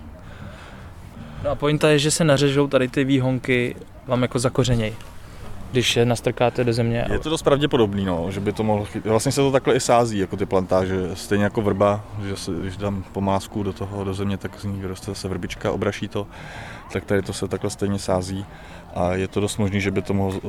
No 1.43 1.49
a 1.49 1.55
pointa 1.55 1.89
je, 1.89 1.99
že 1.99 2.11
se 2.11 2.23
nařežou 2.23 2.67
tady 2.67 2.87
ty 2.87 3.03
výhonky 3.03 3.75
vám 4.07 4.21
jako 4.21 4.39
zakořeněj 4.39 4.93
když 5.75 5.95
je 5.95 6.05
nastrkáte 6.05 6.63
do 6.63 6.73
země. 6.73 7.05
Je 7.11 7.19
to 7.19 7.29
dost 7.29 7.43
pravděpodobný, 7.43 8.05
no, 8.05 8.31
že 8.31 8.39
by 8.39 8.51
to 8.51 8.63
mohlo 8.63 8.85
chytit. 8.85 9.05
Vlastně 9.05 9.31
se 9.31 9.41
to 9.41 9.51
takhle 9.51 9.75
i 9.75 9.79
sází, 9.79 10.17
jako 10.17 10.37
ty 10.37 10.45
plantáže, 10.45 10.95
stejně 11.13 11.43
jako 11.43 11.61
vrba, 11.61 12.03
že 12.27 12.37
se, 12.37 12.51
když 12.51 12.77
dám 12.77 13.03
pomásku 13.11 13.63
do 13.63 13.73
toho, 13.73 14.03
do 14.03 14.13
země, 14.13 14.37
tak 14.37 14.59
z 14.59 14.63
ní 14.63 14.79
vyroste 14.81 15.11
zase 15.11 15.27
vrbička, 15.27 15.71
obraší 15.71 16.07
to, 16.07 16.27
tak 16.91 17.05
tady 17.05 17.21
to 17.21 17.33
se 17.33 17.47
takhle 17.47 17.69
stejně 17.69 17.99
sází 17.99 18.45
a 18.95 19.13
je 19.13 19.27
to 19.27 19.39
dost 19.39 19.57
možné, 19.57 19.79
že 19.79 19.91
by 19.91 20.01
to 20.01 20.13
mohlo 20.13 20.41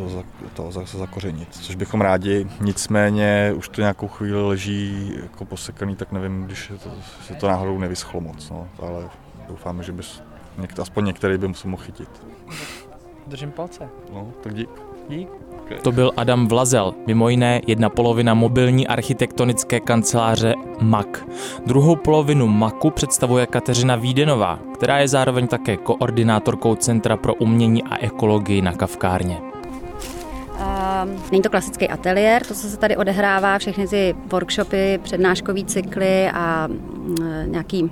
to 0.54 0.72
zase 0.72 0.98
zakořenit, 0.98 1.48
což 1.50 1.74
bychom 1.74 2.00
rádi, 2.00 2.46
nicméně 2.60 3.52
už 3.56 3.68
to 3.68 3.80
nějakou 3.80 4.08
chvíli 4.08 4.46
leží 4.46 5.12
jako 5.22 5.44
posekaný, 5.44 5.96
tak 5.96 6.12
nevím, 6.12 6.44
když 6.44 6.72
to, 6.82 6.90
se 7.26 7.34
to 7.34 7.48
náhodou 7.48 7.78
nevyschlo 7.78 8.20
moc, 8.20 8.50
no, 8.50 8.68
ale 8.78 9.08
doufáme, 9.48 9.82
že 9.82 9.94
někdo, 10.58 10.82
aspoň 10.82 11.04
některý 11.04 11.38
by 11.38 11.54
se 11.54 11.68
mohl 11.68 11.82
chytit. 11.82 12.08
Držím 13.26 13.50
palce. 13.50 13.88
No, 14.12 14.32
tak 14.42 14.54
dík. 14.54 14.85
Dík. 15.08 15.28
To 15.82 15.92
byl 15.92 16.12
Adam 16.16 16.48
Vlazel, 16.48 16.94
mimo 17.06 17.28
jiné 17.28 17.60
jedna 17.66 17.88
polovina 17.88 18.34
mobilní 18.34 18.86
architektonické 18.86 19.80
kanceláře 19.80 20.54
MAK. 20.80 21.28
Druhou 21.66 21.96
polovinu 21.96 22.46
MAKu 22.46 22.90
představuje 22.90 23.46
Kateřina 23.46 23.96
Vídenová, 23.96 24.58
která 24.74 24.98
je 24.98 25.08
zároveň 25.08 25.46
také 25.46 25.76
koordinátorkou 25.76 26.74
Centra 26.74 27.16
pro 27.16 27.34
umění 27.34 27.82
a 27.82 28.04
ekologii 28.04 28.62
na 28.62 28.72
Kavkárně. 28.72 29.38
Um, 29.40 31.22
není 31.32 31.42
to 31.42 31.50
klasický 31.50 31.88
ateliér, 31.88 32.46
to, 32.46 32.54
co 32.54 32.68
se 32.68 32.76
tady 32.76 32.96
odehrává, 32.96 33.58
všechny 33.58 33.88
ty 33.88 34.14
workshopy, 34.32 34.98
přednáškové 35.02 35.64
cykly 35.64 36.30
a 36.34 36.68
uh, 36.68 37.26
nějaký 37.46 37.90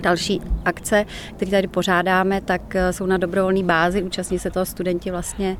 další 0.00 0.40
akce, 0.64 1.04
které 1.36 1.50
tady 1.50 1.68
pořádáme, 1.68 2.40
tak 2.40 2.76
eh, 2.76 2.92
jsou 2.92 3.06
na 3.06 3.16
dobrovolné 3.16 3.62
bázi. 3.62 4.02
Účastní 4.02 4.38
se 4.38 4.50
toho 4.50 4.66
studenti 4.66 5.10
vlastně 5.10 5.56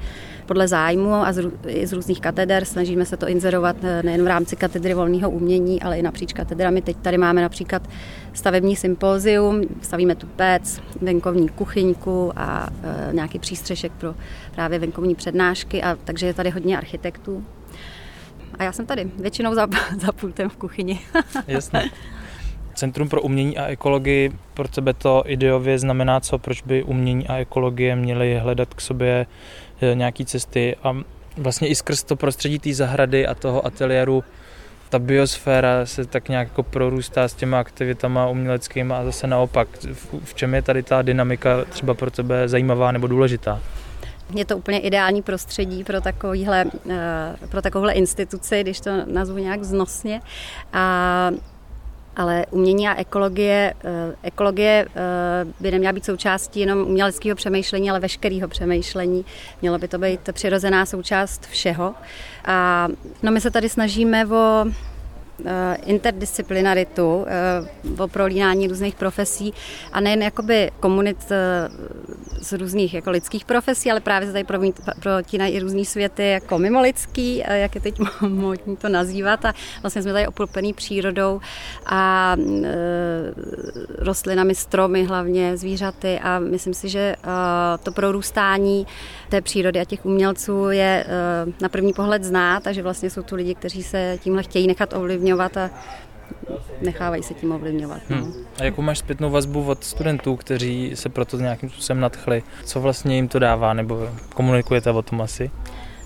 podle 0.46 0.68
zájmu 0.68 1.14
a 1.14 1.32
z, 1.32 1.50
i 1.66 1.86
z 1.86 1.92
různých 1.92 2.20
kateder. 2.20 2.64
Snažíme 2.64 3.06
se 3.06 3.16
to 3.16 3.28
inzerovat 3.28 3.76
eh, 3.82 4.02
nejen 4.02 4.24
v 4.24 4.26
rámci 4.26 4.56
katedry 4.56 4.94
volného 4.94 5.30
umění, 5.30 5.82
ale 5.82 5.98
i 5.98 6.02
napříč 6.02 6.32
katedrami. 6.32 6.82
Teď 6.82 6.96
tady 6.96 7.18
máme 7.18 7.42
například 7.42 7.82
stavební 8.32 8.76
sympózium, 8.76 9.62
stavíme 9.82 10.14
tu 10.14 10.26
pec, 10.26 10.80
venkovní 11.00 11.48
kuchyňku 11.48 12.32
a 12.36 12.68
e, 12.82 13.12
nějaký 13.12 13.38
přístřešek 13.38 13.92
pro 13.92 14.14
právě 14.54 14.78
venkovní 14.78 15.14
přednášky, 15.14 15.82
a, 15.82 15.96
takže 16.04 16.26
je 16.26 16.34
tady 16.34 16.50
hodně 16.50 16.78
architektů. 16.78 17.44
A 18.58 18.64
já 18.64 18.72
jsem 18.72 18.86
tady 18.86 19.10
většinou 19.16 19.54
za, 19.54 19.66
za 20.00 20.12
pultem 20.12 20.48
v 20.48 20.56
kuchyni. 20.56 21.00
Jasně. 21.46 21.82
Centrum 22.74 23.08
pro 23.08 23.22
umění 23.22 23.58
a 23.58 23.66
ekologii 23.66 24.32
pro 24.54 24.68
tebe 24.68 24.94
to 24.94 25.22
ideově 25.26 25.78
znamená 25.78 26.20
co? 26.20 26.38
Proč 26.38 26.62
by 26.62 26.82
umění 26.82 27.28
a 27.28 27.36
ekologie 27.36 27.96
měly 27.96 28.38
hledat 28.38 28.74
k 28.74 28.80
sobě 28.80 29.26
eh, 29.80 29.94
nějaké 29.94 30.24
cesty 30.24 30.76
a 30.82 30.96
vlastně 31.36 31.68
i 31.68 31.74
skrz 31.74 32.02
to 32.02 32.16
prostředí 32.16 32.58
té 32.58 32.74
zahrady 32.74 33.26
a 33.26 33.34
toho 33.34 33.66
ateliéru 33.66 34.24
ta 34.90 34.98
biosféra 34.98 35.86
se 35.86 36.04
tak 36.04 36.28
nějak 36.28 36.48
jako 36.48 36.62
prorůstá 36.62 37.28
s 37.28 37.34
těma 37.34 37.60
aktivitama 37.60 38.28
uměleckými 38.28 38.94
a 38.94 39.04
zase 39.04 39.26
naopak. 39.26 39.68
V 40.24 40.34
čem 40.34 40.54
je 40.54 40.62
tady 40.62 40.82
ta 40.82 41.02
dynamika 41.02 41.64
třeba 41.64 41.94
pro 41.94 42.10
tebe 42.10 42.48
zajímavá 42.48 42.92
nebo 42.92 43.06
důležitá? 43.06 43.60
Je 44.34 44.44
to 44.44 44.56
úplně 44.56 44.78
ideální 44.78 45.22
prostředí 45.22 45.84
pro, 45.84 46.00
takovýhle, 46.00 46.64
eh, 46.90 47.36
pro 47.48 47.62
takovouhle 47.62 47.92
instituci, 47.92 48.60
když 48.60 48.80
to 48.80 48.90
nazvu 49.06 49.38
nějak 49.38 49.64
znosně. 49.64 50.20
A 50.72 51.30
ale 52.20 52.46
umění 52.50 52.88
a 52.88 52.94
ekologie, 53.00 53.74
eh, 53.84 54.14
ekologie 54.22 54.86
eh, 54.88 55.46
by 55.60 55.70
neměla 55.70 55.92
být 55.92 56.04
součástí 56.04 56.60
jenom 56.60 56.78
uměleckého 56.78 57.36
přemýšlení, 57.36 57.90
ale 57.90 58.00
veškerého 58.00 58.48
přemýšlení. 58.48 59.24
Mělo 59.62 59.78
by 59.78 59.88
to 59.88 59.98
být 59.98 60.20
přirozená 60.32 60.86
součást 60.86 61.46
všeho. 61.46 61.94
A 62.44 62.88
no, 63.22 63.32
my 63.32 63.40
se 63.40 63.50
tady 63.50 63.68
snažíme 63.68 64.26
o 64.26 64.64
interdisciplinaritu, 65.86 67.26
eh, 67.28 68.02
o 68.02 68.08
prolínání 68.08 68.68
různých 68.68 68.94
profesí 68.94 69.54
a 69.92 70.00
nejen 70.00 70.22
jakoby 70.22 70.70
komunit 70.80 71.16
eh, 71.30 71.68
z 72.40 72.52
různých 72.52 72.94
jako 72.94 73.10
lidských 73.10 73.44
profesí, 73.44 73.90
ale 73.90 74.00
právě 74.00 74.26
se 74.26 74.32
tady 74.32 74.44
protínají 75.00 75.54
i 75.54 75.60
různý 75.60 75.84
světy 75.84 76.28
jako 76.28 76.58
mimolidský, 76.58 77.42
jak 77.48 77.74
je 77.74 77.80
teď 77.80 77.98
módní 78.28 78.76
to 78.76 78.88
nazývat 78.88 79.44
a 79.44 79.54
vlastně 79.82 80.02
jsme 80.02 80.12
tady 80.12 80.26
opulpený 80.26 80.72
přírodou 80.72 81.40
a 81.86 82.36
rostlinami, 83.98 84.54
stromy 84.54 85.04
hlavně, 85.04 85.56
zvířaty 85.56 86.20
a 86.22 86.38
myslím 86.38 86.74
si, 86.74 86.88
že 86.88 87.16
to 87.82 87.92
prorůstání 87.92 88.86
té 89.28 89.40
přírody 89.40 89.80
a 89.80 89.84
těch 89.84 90.06
umělců 90.06 90.70
je 90.70 91.06
na 91.60 91.68
první 91.68 91.92
pohled 91.92 92.24
znát 92.24 92.66
a 92.66 92.72
že 92.72 92.82
vlastně 92.82 93.10
jsou 93.10 93.22
tu 93.22 93.34
lidi, 93.34 93.54
kteří 93.54 93.82
se 93.82 94.18
tímhle 94.22 94.42
chtějí 94.42 94.66
nechat 94.66 94.92
ovlivnit 94.92 95.29
ovlivňovat 95.32 95.56
a 95.56 95.70
nechávají 96.80 97.22
se 97.22 97.34
tím 97.34 97.52
ovlivňovat. 97.52 98.00
No. 98.10 98.16
Hmm. 98.16 98.32
A 98.58 98.64
jakou 98.64 98.82
máš 98.82 98.98
zpětnou 98.98 99.30
vazbu 99.30 99.64
od 99.64 99.84
studentů, 99.84 100.36
kteří 100.36 100.92
se 100.94 101.08
proto 101.08 101.36
nějakým 101.36 101.70
způsobem 101.70 102.00
nadchli? 102.00 102.42
Co 102.64 102.80
vlastně 102.80 103.16
jim 103.16 103.28
to 103.28 103.38
dává, 103.38 103.72
nebo 103.72 104.08
komunikujete 104.34 104.90
o 104.90 105.02
tom 105.02 105.20
asi? 105.20 105.50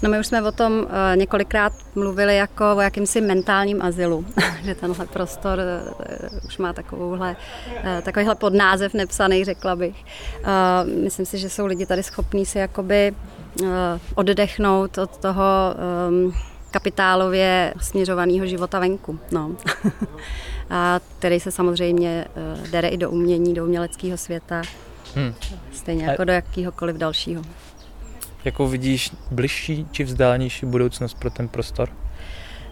No 0.02 0.11
my 0.11 0.19
už 0.19 0.26
jsme 0.26 0.43
o 0.43 0.52
tom 0.52 0.87
eh, 0.87 1.16
několikrát 1.16 1.73
mluvili 1.95 2.37
jako 2.37 2.76
o 2.76 2.81
jakýmsi 2.81 3.21
mentálním 3.21 3.83
azylu, 3.83 4.25
že 4.62 4.75
tenhle 4.75 5.07
prostor 5.07 5.59
eh, 5.61 6.28
už 6.47 6.59
má 6.59 6.73
takovouhle, 6.73 7.37
eh, 7.85 8.02
takovýhle 8.02 8.35
podnázev 8.35 8.95
nepsaný, 8.95 9.45
řekla 9.45 9.76
bych. 9.76 10.04
Myslím 11.02 11.26
si, 11.26 11.38
že 11.38 11.50
jsou 11.50 11.66
lidi 11.66 11.87
tady 11.87 12.02
schopní 12.02 12.47
si 12.47 12.59
jakoby 12.59 13.14
oddechnout 14.14 14.99
od 14.99 15.16
toho 15.16 15.45
ehm, 16.09 16.33
kapitálově 16.75 17.75
směřovaného 17.81 18.47
života 18.47 18.78
venku. 18.78 19.19
No. 19.33 19.50
A 20.71 21.00
který 21.19 21.40
se 21.40 21.50
samozřejmě 21.50 22.25
dere 22.71 22.88
i 22.88 22.97
do 22.97 23.11
umění, 23.11 23.54
do 23.54 23.64
uměleckého 23.64 24.16
světa, 24.16 24.62
hmm. 25.14 25.35
stejně 25.73 26.04
jako 26.04 26.25
do 26.25 26.33
jakýhokoliv 26.33 26.97
dalšího. 26.97 27.43
Jakou 28.45 28.69
vidíš 28.69 29.11
bližší 29.31 29.87
či 29.93 30.04
vzdálenější 30.04 30.66
budoucnost 30.66 31.14
pro 31.14 31.31
ten 31.31 31.49
prostor? 31.49 31.88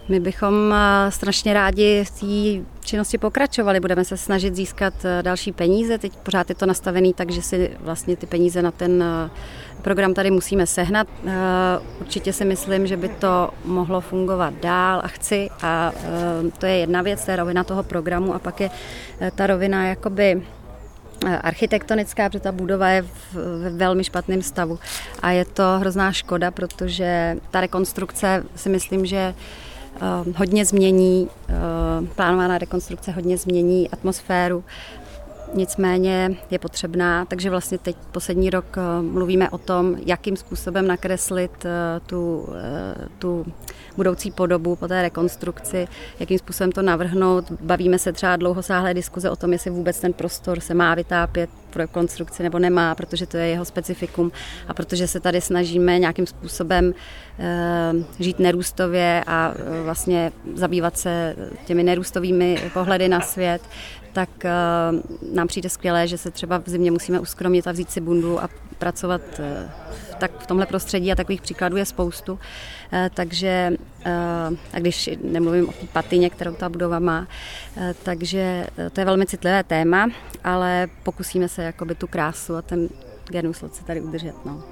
My 0.08 0.20
bychom 0.20 0.74
eh, 0.74 1.10
strašně 1.10 1.54
rádi 1.54 2.04
v 2.04 2.10
té 2.10 2.66
činnosti 2.86 3.18
pokračovali. 3.18 3.80
Budeme 3.80 4.04
se 4.04 4.16
snažit 4.16 4.56
získat 4.56 4.94
eh, 5.04 5.22
další 5.22 5.52
peníze. 5.52 5.98
Teď 5.98 6.16
pořád 6.16 6.48
je 6.48 6.54
to 6.54 6.66
nastavený 6.66 7.14
tak, 7.14 7.30
že 7.30 7.42
si 7.42 7.76
vlastně 7.80 8.16
ty 8.16 8.26
peníze 8.26 8.62
na 8.62 8.70
ten 8.70 9.02
eh, 9.02 9.30
program 9.82 10.14
tady 10.14 10.30
musíme 10.30 10.66
sehnat. 10.66 11.08
Určitě 12.00 12.32
si 12.32 12.44
myslím, 12.44 12.86
že 12.86 12.96
by 12.96 13.08
to 13.08 13.50
mohlo 13.64 14.00
fungovat 14.00 14.54
dál 14.54 15.00
a 15.04 15.08
chci. 15.08 15.48
A 15.62 15.92
to 16.58 16.66
je 16.66 16.76
jedna 16.76 17.02
věc, 17.02 17.24
to 17.24 17.30
je 17.30 17.36
rovina 17.36 17.64
toho 17.64 17.82
programu 17.82 18.34
a 18.34 18.38
pak 18.38 18.60
je 18.60 18.70
ta 19.34 19.46
rovina 19.46 19.86
jakoby 19.86 20.42
architektonická, 21.40 22.28
protože 22.28 22.40
ta 22.40 22.52
budova 22.52 22.88
je 22.88 23.02
v, 23.02 23.36
velmi 23.76 24.04
špatném 24.04 24.42
stavu. 24.42 24.78
A 25.22 25.30
je 25.30 25.44
to 25.44 25.62
hrozná 25.78 26.12
škoda, 26.12 26.50
protože 26.50 27.36
ta 27.50 27.60
rekonstrukce 27.60 28.44
si 28.56 28.68
myslím, 28.68 29.06
že 29.06 29.34
hodně 30.36 30.64
změní, 30.64 31.28
uh, 31.48 32.08
plánovaná 32.08 32.58
rekonstrukce 32.58 33.12
hodně 33.12 33.38
změní 33.38 33.90
atmosféru 33.90 34.64
nicméně 35.54 36.36
je 36.50 36.58
potřebná, 36.58 37.24
takže 37.24 37.50
vlastně 37.50 37.78
teď 37.78 37.96
poslední 38.12 38.50
rok 38.50 38.64
eh, 38.76 39.02
mluvíme 39.02 39.50
o 39.50 39.58
tom, 39.58 39.96
jakým 40.06 40.36
způsobem 40.36 40.86
nakreslit 40.86 41.66
tu, 42.06 42.48
tu 43.18 43.46
budoucí 43.96 44.30
podobu 44.30 44.76
po 44.76 44.88
té 44.88 45.02
rekonstrukci, 45.02 45.88
jakým 46.20 46.38
způsobem 46.38 46.72
to 46.72 46.82
navrhnout. 46.82 47.52
Bavíme 47.60 47.98
se 47.98 48.12
třeba 48.12 48.36
dlouhosáhlé 48.36 48.94
diskuze 48.94 49.30
o 49.30 49.36
tom, 49.36 49.52
jestli 49.52 49.70
vůbec 49.70 50.00
ten 50.00 50.12
prostor 50.12 50.60
se 50.60 50.74
má 50.74 50.94
vytápět 50.94 51.50
pro 51.70 51.82
rekonstrukci 51.82 52.42
nebo 52.42 52.58
nemá, 52.58 52.94
protože 52.94 53.26
to 53.26 53.36
je 53.36 53.46
jeho 53.46 53.64
specifikum 53.64 54.32
a 54.68 54.74
protože 54.74 55.06
se 55.06 55.20
tady 55.20 55.40
snažíme 55.40 55.98
nějakým 55.98 56.26
způsobem 56.26 56.94
žít 58.18 58.38
nerůstově 58.38 59.24
a 59.26 59.54
vlastně 59.84 60.32
zabývat 60.54 60.98
se 60.98 61.36
těmi 61.64 61.82
nerůstovými 61.82 62.70
pohledy 62.74 63.08
na 63.08 63.20
svět, 63.20 63.62
tak 64.12 64.44
e, 64.44 64.50
nám 65.34 65.48
přijde 65.48 65.68
skvělé, 65.68 66.08
že 66.08 66.18
se 66.18 66.30
třeba 66.30 66.58
v 66.58 66.68
zimě 66.68 66.90
musíme 66.90 67.20
uskromnit 67.20 67.66
a 67.66 67.72
vzít 67.72 67.90
si 67.90 68.00
bundu 68.00 68.42
a 68.42 68.48
pracovat 68.78 69.20
e, 69.38 69.70
tak 70.22 70.38
v 70.38 70.46
tomhle 70.46 70.66
prostředí 70.66 71.12
a 71.12 71.14
takových 71.14 71.42
příkladů 71.42 71.76
je 71.76 71.84
spoustu. 71.86 72.38
Eh, 72.92 73.10
takže, 73.14 73.72
eh, 74.04 74.12
a 74.72 74.78
když 74.78 75.10
nemluvím 75.22 75.68
o 75.68 75.72
té 75.72 75.86
patině, 75.92 76.30
kterou 76.30 76.54
ta 76.54 76.68
budova 76.68 76.98
má, 76.98 77.26
eh, 77.76 77.94
takže 78.02 78.66
to 78.92 79.00
je 79.00 79.04
velmi 79.04 79.26
citlivé 79.26 79.64
téma, 79.64 80.08
ale 80.44 80.88
pokusíme 81.02 81.48
se 81.48 81.62
jakoby 81.62 81.94
tu 81.94 82.06
krásu 82.06 82.56
a 82.56 82.62
ten 82.62 82.88
genus 83.28 83.64
se 83.72 83.84
tady 83.84 84.00
udržet. 84.00 84.34
No. 84.44 84.62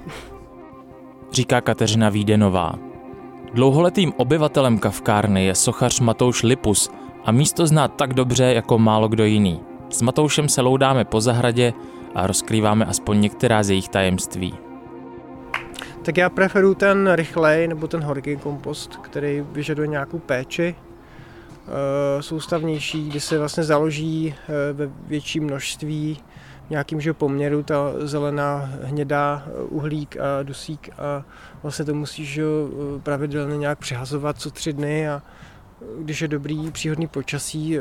Říká 1.31 1.61
Kateřina 1.61 2.09
Vídenová. 2.09 2.79
Dlouholetým 3.53 4.13
obyvatelem 4.17 4.79
kavkárny 4.79 5.45
je 5.45 5.55
sochař 5.55 5.99
Matouš 5.99 6.43
Lipus 6.43 6.89
a 7.25 7.31
místo 7.31 7.67
zná 7.67 7.87
tak 7.87 8.13
dobře 8.13 8.43
jako 8.53 8.77
málo 8.77 9.07
kdo 9.07 9.25
jiný. 9.25 9.59
S 9.89 10.01
Matoušem 10.01 10.49
se 10.49 10.61
loudáme 10.61 11.05
po 11.05 11.21
zahradě 11.21 11.73
a 12.15 12.27
rozkrýváme 12.27 12.85
aspoň 12.85 13.21
některá 13.21 13.63
z 13.63 13.69
jejich 13.69 13.89
tajemství. 13.89 14.53
Tak 16.03 16.17
já 16.17 16.29
preferuji 16.29 16.75
ten 16.75 17.11
rychlej 17.13 17.67
nebo 17.67 17.87
ten 17.87 18.03
horký 18.03 18.37
kompost, 18.37 18.95
který 18.95 19.43
vyžaduje 19.51 19.87
nějakou 19.87 20.19
péči, 20.19 20.75
e, 22.17 22.21
soustavnější, 22.23 23.09
kdy 23.09 23.19
se 23.19 23.39
vlastně 23.39 23.63
založí 23.63 24.27
e, 24.27 24.73
ve 24.73 24.89
větší 25.07 25.39
množství 25.39 26.17
nějakým 26.69 27.01
že 27.01 27.13
poměru 27.13 27.63
ta 27.63 27.75
zelená 27.97 28.69
hnědá 28.83 29.43
e, 29.45 29.63
uhlík 29.63 30.17
a 30.17 30.43
dusík 30.43 30.89
a 30.97 31.23
vlastně 31.63 31.85
to 31.85 31.93
musíš 31.93 32.39
pravidelně 33.03 33.57
nějak 33.57 33.79
přihazovat 33.79 34.39
co 34.39 34.51
tři 34.51 34.73
dny 34.73 35.09
a 35.09 35.21
když 35.99 36.21
je 36.21 36.27
dobrý 36.27 36.71
příhodný 36.71 37.07
počasí 37.07 37.77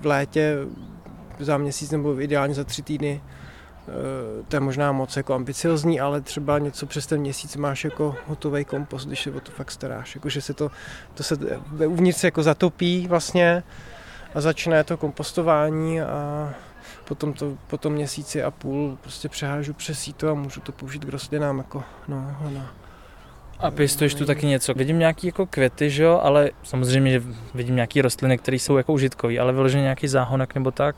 v 0.00 0.06
létě 0.06 0.56
za 1.38 1.58
měsíc 1.58 1.90
nebo 1.90 2.20
ideálně 2.20 2.54
za 2.54 2.64
tři 2.64 2.82
týdny 2.82 3.20
Eh, 3.88 4.42
to 4.48 4.56
je 4.56 4.60
možná 4.60 4.92
moc 4.92 5.16
jako 5.16 5.34
ambiciozní, 5.34 6.00
ale 6.00 6.20
třeba 6.20 6.58
něco 6.58 6.86
přes 6.86 7.06
ten 7.06 7.20
měsíc 7.20 7.56
máš 7.56 7.84
jako 7.84 8.16
hotový 8.26 8.64
kompost, 8.64 9.06
když 9.06 9.22
se 9.22 9.30
o 9.30 9.40
to 9.40 9.52
fakt 9.52 9.70
staráš. 9.70 10.14
Jako, 10.14 10.28
že 10.28 10.40
se 10.40 10.54
to, 10.54 10.70
to 11.14 11.22
se 11.22 11.36
uvnitř 11.86 12.24
jako 12.24 12.42
zatopí 12.42 13.06
vlastně 13.08 13.62
a 14.34 14.40
začne 14.40 14.84
to 14.84 14.96
kompostování 14.96 16.00
a 16.00 16.54
potom 17.04 17.32
to 17.32 17.58
po 17.66 17.78
tom 17.78 17.92
měsíci 17.92 18.42
a 18.42 18.50
půl 18.50 18.98
prostě 19.00 19.28
přehážu 19.28 19.74
přes 19.74 19.98
síto 19.98 20.30
a 20.30 20.34
můžu 20.34 20.60
to 20.60 20.72
použít 20.72 21.04
k 21.04 21.08
rostlinám 21.08 21.58
jako 21.58 21.84
no, 22.08 22.36
no. 22.50 22.66
A 23.62 23.70
pěstuješ 23.70 24.14
tu 24.14 24.26
taky 24.26 24.46
něco. 24.46 24.74
Vidím 24.74 24.98
nějaký 24.98 25.26
jako 25.26 25.46
květy, 25.46 25.90
že 25.90 26.02
jo, 26.02 26.20
ale 26.22 26.50
samozřejmě, 26.62 27.12
že 27.12 27.22
vidím 27.54 27.74
nějaký 27.74 28.02
rostliny, 28.02 28.38
které 28.38 28.56
jsou 28.56 28.76
jako 28.76 28.92
užitkový, 28.92 29.38
ale 29.38 29.52
vyloženě 29.52 29.82
nějaký 29.82 30.08
záhonek 30.08 30.54
nebo 30.54 30.70
tak? 30.70 30.96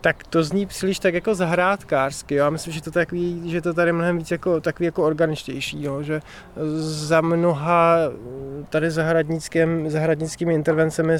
tak 0.00 0.24
to 0.30 0.42
zní 0.42 0.66
příliš 0.66 0.98
tak 0.98 1.14
jako 1.14 1.34
zahrádkářsky. 1.34 2.34
Já 2.34 2.50
myslím, 2.50 2.72
že 2.72 2.82
to, 2.82 2.90
takový, 2.90 3.50
že 3.50 3.60
to 3.60 3.74
tady 3.74 3.92
mnohem 3.92 4.18
víc 4.18 4.30
jako, 4.30 4.60
takový 4.60 4.84
jako 4.84 5.04
organičtější, 5.04 5.82
jo? 5.82 6.02
že 6.02 6.20
za 6.78 7.20
mnoha 7.20 7.96
tady 8.70 8.90
zahradnickým, 8.90 9.90
zahradnickými 9.90 10.54
intervencemi 10.54 11.14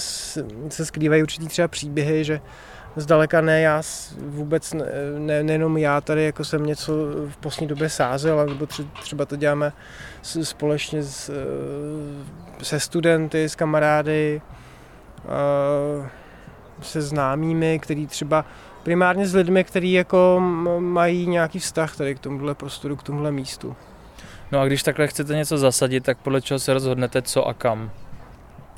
se 0.68 0.86
skrývají 0.86 1.22
určitý 1.22 1.48
třeba 1.48 1.68
příběhy, 1.68 2.24
že 2.24 2.40
zdaleka 2.96 3.40
ne 3.40 3.60
já 3.60 3.82
vůbec, 4.18 4.72
ne, 4.72 4.84
ne, 5.18 5.42
nejenom 5.42 5.78
já 5.78 6.00
tady 6.00 6.24
jako 6.24 6.44
jsem 6.44 6.66
něco 6.66 6.92
v 7.28 7.36
poslední 7.36 7.66
době 7.66 7.88
sázel, 7.88 8.46
nebo 8.46 8.66
třeba 9.00 9.24
to 9.26 9.36
děláme 9.36 9.72
společně 10.22 11.02
s, 11.02 11.30
se 12.62 12.80
studenty, 12.80 13.48
s 13.48 13.54
kamarády, 13.54 14.40
se 16.82 17.02
známými, 17.02 17.78
který 17.78 18.06
třeba 18.06 18.44
primárně 18.82 19.26
s 19.26 19.34
lidmi, 19.34 19.64
kteří 19.64 19.92
jako 19.92 20.40
mají 20.78 21.26
nějaký 21.26 21.58
vztah 21.58 21.96
tady 21.96 22.14
k 22.14 22.18
tomuhle 22.18 22.54
prostoru, 22.54 22.96
k 22.96 23.02
tomuhle 23.02 23.32
místu. 23.32 23.76
No 24.52 24.60
a 24.60 24.66
když 24.66 24.82
takhle 24.82 25.06
chcete 25.06 25.34
něco 25.34 25.58
zasadit, 25.58 26.04
tak 26.04 26.18
podle 26.18 26.40
čeho 26.40 26.58
se 26.58 26.74
rozhodnete 26.74 27.22
co 27.22 27.48
a 27.48 27.54
kam? 27.54 27.90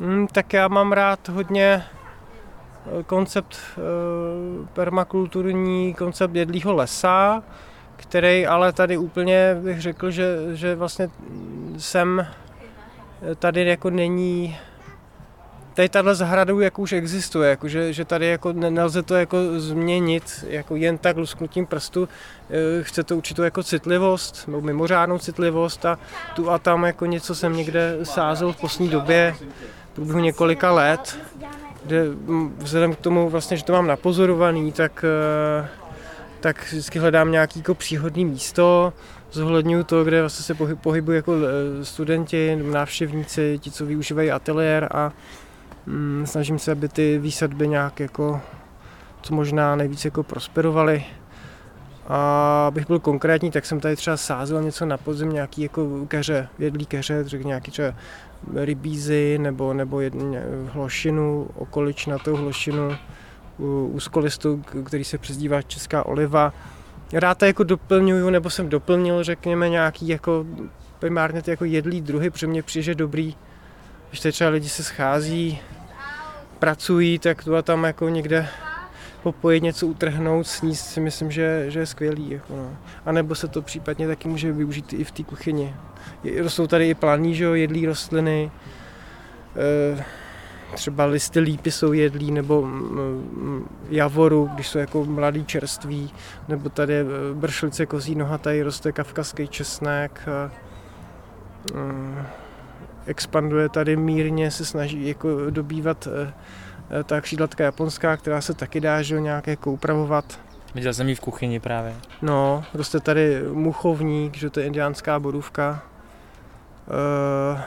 Hmm, 0.00 0.26
tak 0.26 0.52
já 0.52 0.68
mám 0.68 0.92
rád 0.92 1.28
hodně 1.28 1.85
eh, 1.85 1.97
koncept 3.07 3.57
e, 3.57 3.81
permakulturní, 4.72 5.94
koncept 5.94 6.35
jedlýho 6.35 6.74
lesa, 6.74 7.42
který 7.96 8.46
ale 8.46 8.72
tady 8.72 8.96
úplně 8.96 9.57
bych 9.62 9.81
řekl, 9.81 10.11
že, 10.11 10.37
že 10.53 10.74
vlastně 10.74 11.11
sem 11.79 12.27
tady 13.38 13.68
jako 13.68 13.90
není 13.90 14.57
tady 15.79 15.88
tahle 15.88 16.14
zahradu 16.14 16.61
jako 16.61 16.83
už 16.83 16.92
existuje, 16.92 17.51
jako 17.51 17.68
že, 17.68 17.92
že 17.92 18.05
tady 18.05 18.27
jako 18.27 18.53
nelze 18.53 19.03
to 19.03 19.14
jako 19.14 19.37
změnit 19.57 20.44
jako 20.48 20.77
jen 20.77 20.98
tak 20.98 21.16
lusknutím 21.16 21.66
prstu. 21.66 22.09
Eh, 22.51 22.83
chce 22.83 23.03
to 23.03 23.16
určitou 23.16 23.42
jako 23.42 23.62
citlivost, 23.62 24.48
nebo 24.48 24.61
mimořádnou 24.61 25.18
citlivost 25.18 25.87
a 25.87 25.98
tu 26.35 26.51
a 26.51 26.59
tam 26.59 26.85
jako 26.85 27.07
něco 27.07 27.35
jsem 27.35 27.57
někde 27.57 27.98
sázel 28.03 28.53
v 28.53 28.57
poslední 28.57 28.88
době, 28.88 29.37
průběhu 29.94 30.20
několika 30.20 30.72
let, 30.72 31.18
kde 31.88 32.05
vzhledem 32.59 32.94
k 32.94 32.98
tomu 32.98 33.29
vlastně, 33.29 33.57
že 33.57 33.64
to 33.64 33.72
mám 33.72 33.87
napozorovaný, 33.87 34.72
tak, 34.72 35.05
eh, 35.62 35.68
tak 36.40 36.66
vždycky 36.68 36.98
hledám 36.98 37.33
nějaký 37.33 37.59
jako 37.59 37.74
příhodný 37.74 38.24
místo, 38.24 38.92
zohledňuju 39.33 39.85
to, 39.85 40.05
kde 40.05 40.20
vlastně 40.20 40.55
se 40.55 40.74
pohybují 40.74 41.16
jako 41.16 41.35
eh, 41.35 41.85
studenti, 41.85 42.57
návštěvníci, 42.62 43.59
ti, 43.59 43.70
co 43.70 43.87
využívají 43.87 44.31
ateliér 44.31 44.88
a 44.90 45.12
Mm, 45.88 46.27
snažím 46.27 46.59
se, 46.59 46.72
aby 46.72 46.88
ty 46.88 47.18
výsadby 47.18 47.68
nějak 47.68 48.01
jako 48.01 48.40
co 49.22 49.35
možná 49.35 49.77
nejvíc 49.77 50.05
jako 50.05 50.22
prosperovaly. 50.22 51.05
A 52.11 52.66
abych 52.66 52.87
byl 52.87 52.99
konkrétní, 52.99 53.51
tak 53.51 53.66
jsem 53.66 53.81
tady 53.81 53.97
třeba 53.97 54.16
sázel 54.16 54.62
něco 54.62 54.87
na 54.87 54.97
podzim, 54.97 55.33
nějaký 55.33 55.62
jako 55.62 56.07
keře, 56.09 56.49
jedlý 56.59 56.87
keře, 56.87 57.25
řekl 57.27 57.47
nějaký 57.47 57.71
třeba 57.71 57.94
rybízy 58.55 59.38
nebo, 59.38 59.75
nebo 59.75 60.01
jedn, 60.01 60.37
hlošinu, 60.73 61.49
okolič 61.55 62.07
na 62.07 62.18
tou 62.18 62.37
hlošinu, 62.37 62.97
úzkolistou, 63.92 64.62
který 64.85 65.05
se 65.05 65.18
přezdívá 65.18 65.62
Česká 65.62 66.07
oliva. 66.07 66.53
rád 67.12 67.38
to 67.38 67.44
jako 67.44 67.64
doplňuju, 67.64 68.31
nebo 68.31 68.51
jsem 68.51 68.68
doplnil, 68.68 69.25
řekněme, 69.25 69.68
nějaký 69.68 70.09
jako 70.09 70.47
primárně 70.99 71.42
ty 71.42 71.51
jako 71.51 71.64
jedlý 71.64 72.01
druhy, 72.01 72.31
protože 72.31 72.47
mě 72.47 72.62
přijde 72.62 72.94
dobrý, 72.94 73.37
když 74.11 74.21
třeba 74.33 74.51
lidi 74.51 74.68
se 74.68 74.85
schází, 74.85 75.59
pracují, 76.59 77.18
tak 77.18 77.44
tu 77.44 77.57
a 77.57 77.62
tam 77.62 77.85
jako 77.85 78.09
někde 78.09 78.49
popojit, 79.22 79.62
něco 79.62 79.87
utrhnout, 79.87 80.46
sníst 80.46 80.87
si 80.87 81.00
myslím, 81.00 81.31
že, 81.31 81.64
že 81.68 81.81
je 81.81 81.87
skvělý. 81.87 82.31
Jako 82.31 82.57
no. 82.57 82.76
A 83.07 83.12
nebo 83.12 83.35
se 83.35 83.48
to 83.48 83.62
případně 83.62 84.07
taky 84.07 84.28
může 84.28 84.52
využít 84.52 84.92
i 84.92 85.04
v 85.04 85.11
té 85.11 85.22
kuchyni. 85.22 85.74
Rostou 86.38 86.66
tady 86.66 86.88
i 86.88 86.94
planí, 86.94 87.35
že 87.35 87.44
jo, 87.44 87.54
jedlý 87.54 87.87
rostliny, 87.87 88.50
e, 89.96 90.04
třeba 90.74 91.04
listy 91.04 91.40
lípy 91.40 91.70
jsou 91.70 91.92
jedlí, 91.92 92.31
nebo 92.31 92.62
mm, 92.62 93.68
javoru, 93.90 94.50
když 94.54 94.68
jsou 94.68 94.78
jako 94.78 95.04
mladý 95.04 95.44
čerství, 95.44 96.11
nebo 96.48 96.68
tady 96.68 96.94
bršlice 97.35 97.87
kozí 97.87 98.14
noha, 98.14 98.38
tady 98.38 98.62
roste 98.62 98.92
kavkazský 98.92 99.48
česnek. 99.48 100.28
A, 100.28 100.50
mm, 101.74 102.26
expanduje 103.09 103.68
tady 103.68 103.96
mírně, 103.96 104.50
se 104.50 104.64
snaží 104.64 105.09
jako 105.09 105.50
dobývat 105.50 106.07
e, 106.07 106.11
e, 106.11 106.33
ta 107.04 107.20
křídlatka 107.20 107.64
japonská, 107.64 108.16
která 108.16 108.40
se 108.40 108.54
taky 108.54 108.80
dá 108.80 109.02
že 109.02 109.20
nějak 109.20 109.46
jako 109.46 109.72
upravovat. 109.72 110.40
Viděl 110.74 110.94
jsem 110.94 111.08
ji 111.08 111.14
v 111.14 111.20
kuchyni 111.20 111.60
právě. 111.60 111.94
No, 112.22 112.64
roste 112.74 113.00
tady 113.00 113.42
muchovník, 113.52 114.36
že 114.36 114.50
to 114.50 114.60
je 114.60 114.66
indiánská 114.66 115.18
bodůvka. 115.18 115.82
Uh, 116.86 117.60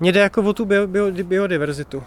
mně 0.00 0.12
jde 0.12 0.20
jako 0.20 0.42
o 0.42 0.52
tu 0.52 0.64
bio, 0.64 0.86
bio, 0.86 1.10
biodiverzitu. 1.10 2.02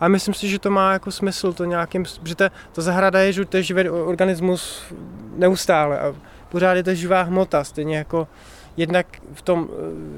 A 0.00 0.08
myslím 0.08 0.34
si, 0.34 0.48
že 0.48 0.58
to 0.58 0.70
má 0.70 0.92
jako 0.92 1.10
smysl 1.12 1.52
to 1.52 1.64
nějakým, 1.64 2.04
že 2.24 2.34
ta, 2.34 2.50
ta 2.72 2.82
zahrada 2.82 3.20
je, 3.20 3.32
že 3.32 3.44
to 3.44 3.56
je 3.56 3.62
živý 3.62 3.88
organismus 3.88 4.82
neustále 5.36 6.00
a 6.00 6.14
pořád 6.48 6.74
je 6.74 6.82
to 6.82 6.94
živá 6.94 7.22
hmota, 7.22 7.64
stejně 7.64 7.96
jako 7.96 8.28
jednak 8.76 9.06
v 9.34 9.42
tom, 9.42 9.68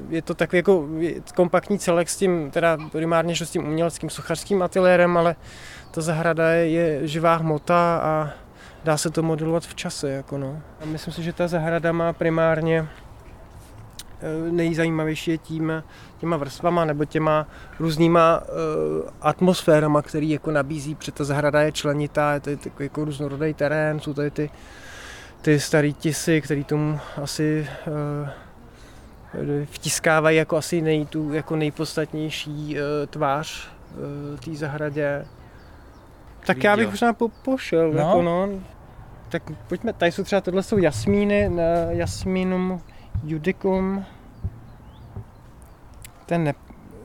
je 0.09 0.21
to 0.21 0.33
takový 0.33 0.57
jako 0.57 0.87
kompaktní 1.35 1.79
celek 1.79 2.09
s 2.09 2.17
tím, 2.17 2.51
teda 2.51 2.77
primárně 2.91 3.35
s 3.35 3.51
tím 3.51 3.67
uměleckým 3.67 4.09
suchařským 4.09 4.61
ateliérem, 4.61 5.17
ale 5.17 5.35
ta 5.91 6.01
zahrada 6.01 6.49
je, 6.49 6.69
je 6.69 7.07
živá 7.07 7.35
hmota 7.35 8.01
a 8.03 8.29
dá 8.83 8.97
se 8.97 9.09
to 9.09 9.23
modelovat 9.23 9.63
v 9.63 9.75
čase. 9.75 10.09
Jako 10.09 10.37
no. 10.37 10.61
A 10.81 10.85
myslím 10.85 11.13
si, 11.13 11.23
že 11.23 11.33
ta 11.33 11.47
zahrada 11.47 11.91
má 11.91 12.13
primárně 12.13 12.87
Eh, 14.23 14.51
nejzajímavější 14.51 15.31
je 15.31 15.37
tím, 15.37 15.83
těma 16.17 16.37
vrstvama 16.37 16.85
nebo 16.85 17.05
těma 17.05 17.47
různýma 17.79 18.41
uh, 18.41 19.09
atmosférama, 19.21 20.01
který 20.01 20.29
jako 20.29 20.51
nabízí, 20.51 20.95
protože 20.95 21.11
ta 21.11 21.23
zahrada 21.23 21.61
je 21.61 21.71
členitá, 21.71 22.33
je 22.33 22.39
to 22.39 22.69
jako 22.79 23.05
různorodý 23.05 23.53
terén, 23.53 23.99
jsou 23.99 24.13
tady 24.13 24.31
ty, 24.31 24.49
ty 25.43 25.59
starý 25.59 25.93
tisy, 25.93 26.41
který 26.41 26.63
tomu 26.63 26.99
asi 27.23 27.67
uh, 27.87 29.65
vtiskávají 29.65 30.37
jako 30.37 30.57
asi 30.57 30.81
nej, 30.81 31.05
tu 31.05 31.33
jako 31.33 31.55
nejpodstatnější 31.55 32.75
uh, 32.75 32.81
tvář 33.07 33.69
uh, 34.33 34.39
té 34.39 34.55
zahradě. 34.55 35.25
Tak 36.45 36.57
Viděl. 36.57 36.71
já 36.71 36.77
bych 36.77 36.89
možná 36.89 37.13
po, 37.13 37.29
pošel, 37.29 37.91
no. 37.91 37.99
Jako 37.99 38.21
no. 38.21 38.49
Tak 39.29 39.43
pojďme, 39.67 39.93
tady 39.93 40.11
jsou 40.11 40.23
třeba, 40.23 40.41
tohle 40.41 40.63
jsou 40.63 40.77
jasmíny, 40.77 41.51
jasmínum 41.89 42.81
judicum, 43.23 44.05
ten 46.25 46.43
ne... 46.43 46.53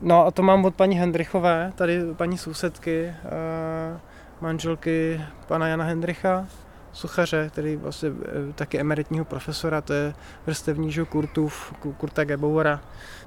No 0.03 0.27
a 0.27 0.31
to 0.31 0.43
mám 0.43 0.65
od 0.65 0.75
paní 0.75 0.99
Hendrichové, 0.99 1.73
tady 1.75 2.01
paní 2.15 2.39
sousedky, 2.39 3.05
eh, 3.07 4.01
manželky 4.41 5.21
pana 5.47 5.69
Jana 5.69 5.85
Hendricha, 5.85 6.47
suchaře, 6.93 7.51
který 7.53 7.77
vlastně 7.77 8.09
eh, 8.09 8.53
taky 8.53 8.81
emeritního 8.81 9.25
profesora, 9.25 9.81
to 9.81 9.93
je 9.93 10.15
vrstevní 10.47 10.93
že 10.93 11.05
Kurtův, 11.05 11.73
Kurta 11.97 12.25
Gebauera, 12.25 12.81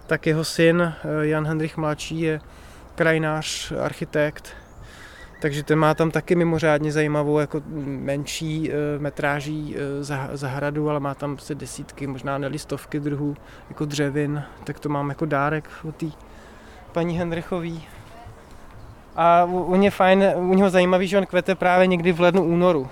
tak 0.08 0.28
jeho 0.28 0.44
syn 0.44 0.82
eh, 0.82 1.28
Jan 1.28 1.48
Hendrich 1.48 1.78
mladší 1.78 2.22
je 2.22 2.42
krajinář, 2.96 3.72
architekt, 3.72 4.56
takže 5.42 5.64
ten 5.64 5.80
má 5.80 5.94
tam 5.94 6.12
taky 6.12 6.36
mimořádně 6.36 6.92
zajímavou 6.92 7.40
jako 7.40 7.62
menší 7.86 8.72
e, 8.72 9.00
metráží 9.00 9.76
zahradu, 10.34 10.90
ale 10.90 11.00
má 11.00 11.16
tam 11.16 11.38
se 11.38 11.56
desítky, 11.56 12.08
možná 12.08 12.38
nelistovky 12.38 13.00
druhů 13.00 13.36
jako 13.70 13.86
dřevin, 13.86 14.44
tak 14.64 14.80
to 14.80 14.90
mám 14.90 15.10
jako 15.10 15.26
dárek 15.26 15.70
od 15.84 15.96
té 15.96 16.06
paní 16.92 17.18
Hendrichový. 17.18 17.84
A 19.16 19.46
u, 19.46 19.64
u 19.64 19.76
něj 19.76 19.90
fajn, 19.90 20.24
u 20.36 20.54
něho 20.54 20.70
zajímavý, 20.70 21.08
že 21.08 21.18
on 21.18 21.26
kvete 21.26 21.56
právě 21.56 21.88
někdy 21.88 22.12
v 22.12 22.22
lednu, 22.22 22.44
únoru. 22.44 22.90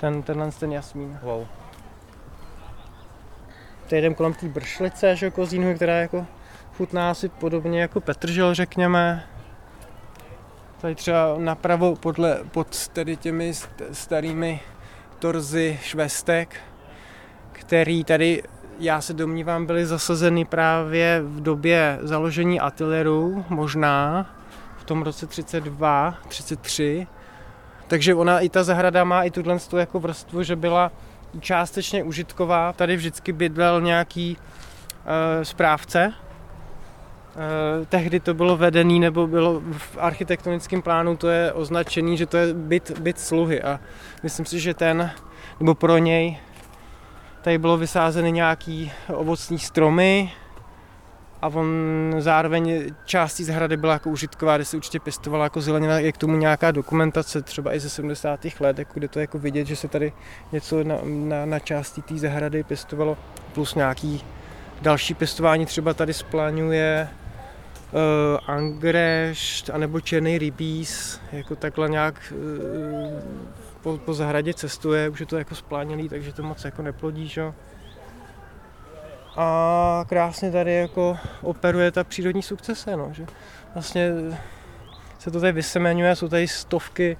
Ten, 0.00 0.22
tenhle 0.22 0.50
ten 0.52 0.72
jasmín. 0.72 1.18
Wow. 1.22 1.46
Teď 3.88 3.98
jdem 3.98 4.14
kolem 4.14 4.34
té 4.34 4.48
bršlice, 4.48 5.16
že 5.16 5.30
kozínu, 5.30 5.74
která 5.74 5.96
jako 5.96 6.26
chutná 6.76 7.10
asi 7.10 7.28
podobně 7.28 7.80
jako 7.80 8.00
petržel, 8.00 8.54
řekněme. 8.54 9.24
Tady 10.80 10.94
třeba 10.94 11.34
napravo 11.38 11.96
podle, 11.96 12.38
pod 12.50 12.88
tedy 12.88 13.16
těmi 13.16 13.52
starými 13.92 14.60
torzy 15.18 15.78
švestek, 15.82 16.56
který 17.52 18.04
tady, 18.04 18.42
já 18.78 19.00
se 19.00 19.14
domnívám, 19.14 19.66
byly 19.66 19.86
zasazeny 19.86 20.44
právě 20.44 21.22
v 21.22 21.40
době 21.40 21.98
založení 22.02 22.60
ateliéru, 22.60 23.44
možná 23.48 24.26
v 24.76 24.84
tom 24.84 25.02
roce 25.02 25.26
32, 25.26 26.14
33. 26.28 27.06
Takže 27.88 28.14
ona 28.14 28.40
i 28.40 28.48
ta 28.48 28.64
zahrada 28.64 29.04
má 29.04 29.22
i 29.22 29.30
tuhle 29.30 29.58
jako 29.76 30.00
vrstvu, 30.00 30.42
že 30.42 30.56
byla 30.56 30.92
částečně 31.40 32.04
užitková. 32.04 32.72
Tady 32.72 32.96
vždycky 32.96 33.32
bydlel 33.32 33.80
nějaký 33.80 34.36
e, 35.06 35.44
správce, 35.44 36.12
Eh, 37.38 37.86
tehdy 37.86 38.20
to 38.20 38.34
bylo 38.34 38.56
vedený 38.56 39.00
nebo 39.00 39.26
bylo 39.26 39.62
v 39.72 39.96
architektonickém 40.00 40.82
plánu 40.82 41.16
to 41.16 41.28
je 41.28 41.52
označený, 41.52 42.16
že 42.16 42.26
to 42.26 42.36
je 42.36 42.54
byt, 42.54 42.98
byt 43.00 43.20
sluhy. 43.20 43.62
A 43.62 43.80
myslím 44.22 44.46
si, 44.46 44.60
že 44.60 44.74
ten, 44.74 45.10
nebo 45.60 45.74
pro 45.74 45.98
něj 45.98 46.38
tady 47.42 47.58
bylo 47.58 47.76
vysázeny 47.76 48.32
nějaký 48.32 48.92
ovocní 49.08 49.58
stromy 49.58 50.32
a 51.42 51.48
on 51.48 51.66
zároveň 52.18 52.94
částí 53.04 53.44
zahrady 53.44 53.76
byla 53.76 53.92
jako 53.92 54.10
užitková, 54.10 54.56
kde 54.56 54.64
se 54.64 54.76
určitě 54.76 55.00
pěstovala 55.00 55.44
jako 55.44 55.60
zelenina, 55.60 55.98
je 55.98 56.12
k 56.12 56.16
tomu 56.16 56.36
nějaká 56.36 56.70
dokumentace, 56.70 57.42
třeba 57.42 57.74
i 57.74 57.80
ze 57.80 57.90
70. 57.90 58.40
let, 58.60 58.78
jako 58.78 58.92
kde 58.94 59.08
to 59.08 59.20
jako 59.20 59.38
vidět, 59.38 59.66
že 59.66 59.76
se 59.76 59.88
tady 59.88 60.12
něco 60.52 60.84
na, 60.84 60.98
na, 61.04 61.46
na 61.46 61.58
části 61.58 62.02
té 62.02 62.18
zahrady 62.18 62.62
pěstovalo, 62.62 63.16
plus 63.52 63.74
nějaký 63.74 64.24
další 64.82 65.14
pěstování 65.14 65.66
třeba 65.66 65.94
tady 65.94 66.14
splánuje 66.14 67.08
uh, 67.92 68.00
angrešt 68.46 69.70
anebo 69.70 70.00
černý 70.00 70.38
rybíz, 70.38 71.20
jako 71.32 71.56
takhle 71.56 71.88
nějak 71.88 72.32
uh, 72.36 73.48
po, 73.82 73.98
po 73.98 74.14
zahradě 74.14 74.54
cestuje, 74.54 75.08
už 75.08 75.20
je 75.20 75.26
to 75.26 75.38
jako 75.38 75.54
splánělý, 75.54 76.08
takže 76.08 76.32
to 76.32 76.42
moc 76.42 76.64
jako 76.64 76.82
neplodí, 76.82 77.28
že? 77.28 77.52
A 79.40 80.04
krásně 80.08 80.50
tady 80.50 80.74
jako 80.74 81.16
operuje 81.42 81.90
ta 81.90 82.04
přírodní 82.04 82.42
sukcese, 82.42 82.96
no, 82.96 83.10
že 83.12 83.26
vlastně 83.74 84.10
se 85.18 85.30
to 85.30 85.40
tady 85.40 85.52
vysemenuje, 85.52 86.16
jsou 86.16 86.28
tady 86.28 86.48
stovky 86.48 87.16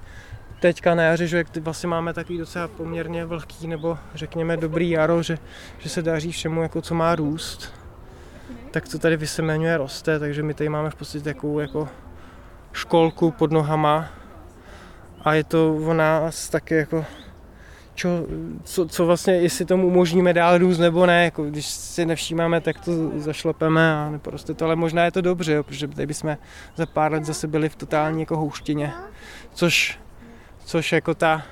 teďka 0.59 0.95
na 0.95 1.03
jaře, 1.03 1.27
že 1.27 1.43
vlastně 1.61 1.89
máme 1.89 2.13
takový 2.13 2.37
docela 2.37 2.67
poměrně 2.67 3.25
vlhký 3.25 3.67
nebo 3.67 3.97
řekněme 4.15 4.57
dobrý 4.57 4.89
jaro, 4.89 5.23
že, 5.23 5.37
že 5.79 5.89
se 5.89 6.01
daří 6.01 6.31
všemu, 6.31 6.61
jako 6.61 6.81
co 6.81 6.95
má 6.95 7.15
růst 7.15 7.79
tak 8.71 8.87
to 8.87 8.99
tady 8.99 9.17
vysemenuje 9.17 9.77
roste, 9.77 10.19
takže 10.19 10.43
my 10.43 10.53
tady 10.53 10.69
máme 10.69 10.89
v 10.89 10.95
podstatě 10.95 11.23
takovou 11.23 11.59
jako 11.59 11.89
školku 12.73 13.31
pod 13.31 13.51
nohama 13.51 14.09
a 15.21 15.33
je 15.33 15.43
to 15.43 15.75
o 15.75 15.93
nás 15.93 16.49
taky 16.49 16.75
jako 16.75 17.05
čo, 17.99 18.25
co, 18.63 18.87
co 18.87 19.05
vlastně, 19.05 19.33
jestli 19.33 19.65
tomu 19.65 19.87
umožníme 19.87 20.33
dál 20.33 20.57
růst 20.57 20.77
nebo 20.77 21.05
ne, 21.05 21.23
jako 21.25 21.43
když 21.43 21.65
si 21.65 22.05
nevšímáme, 22.05 22.61
tak 22.61 22.79
to 22.79 23.19
zašlepeme 23.19 23.93
a 23.93 24.09
neporoste 24.11 24.53
to, 24.53 24.65
ale 24.65 24.75
možná 24.75 25.05
je 25.05 25.11
to 25.11 25.21
dobře, 25.21 25.53
jo, 25.53 25.63
protože 25.63 25.87
tady 25.87 26.07
bychom 26.07 26.37
za 26.75 26.85
pár 26.85 27.11
let 27.11 27.25
zase 27.25 27.47
byli 27.47 27.69
v 27.69 27.75
totální 27.75 28.19
jako 28.19 28.37
houštině, 28.37 28.93
což, 29.53 29.99
což 30.65 30.91
jako 30.91 31.13
ta, 31.13 31.43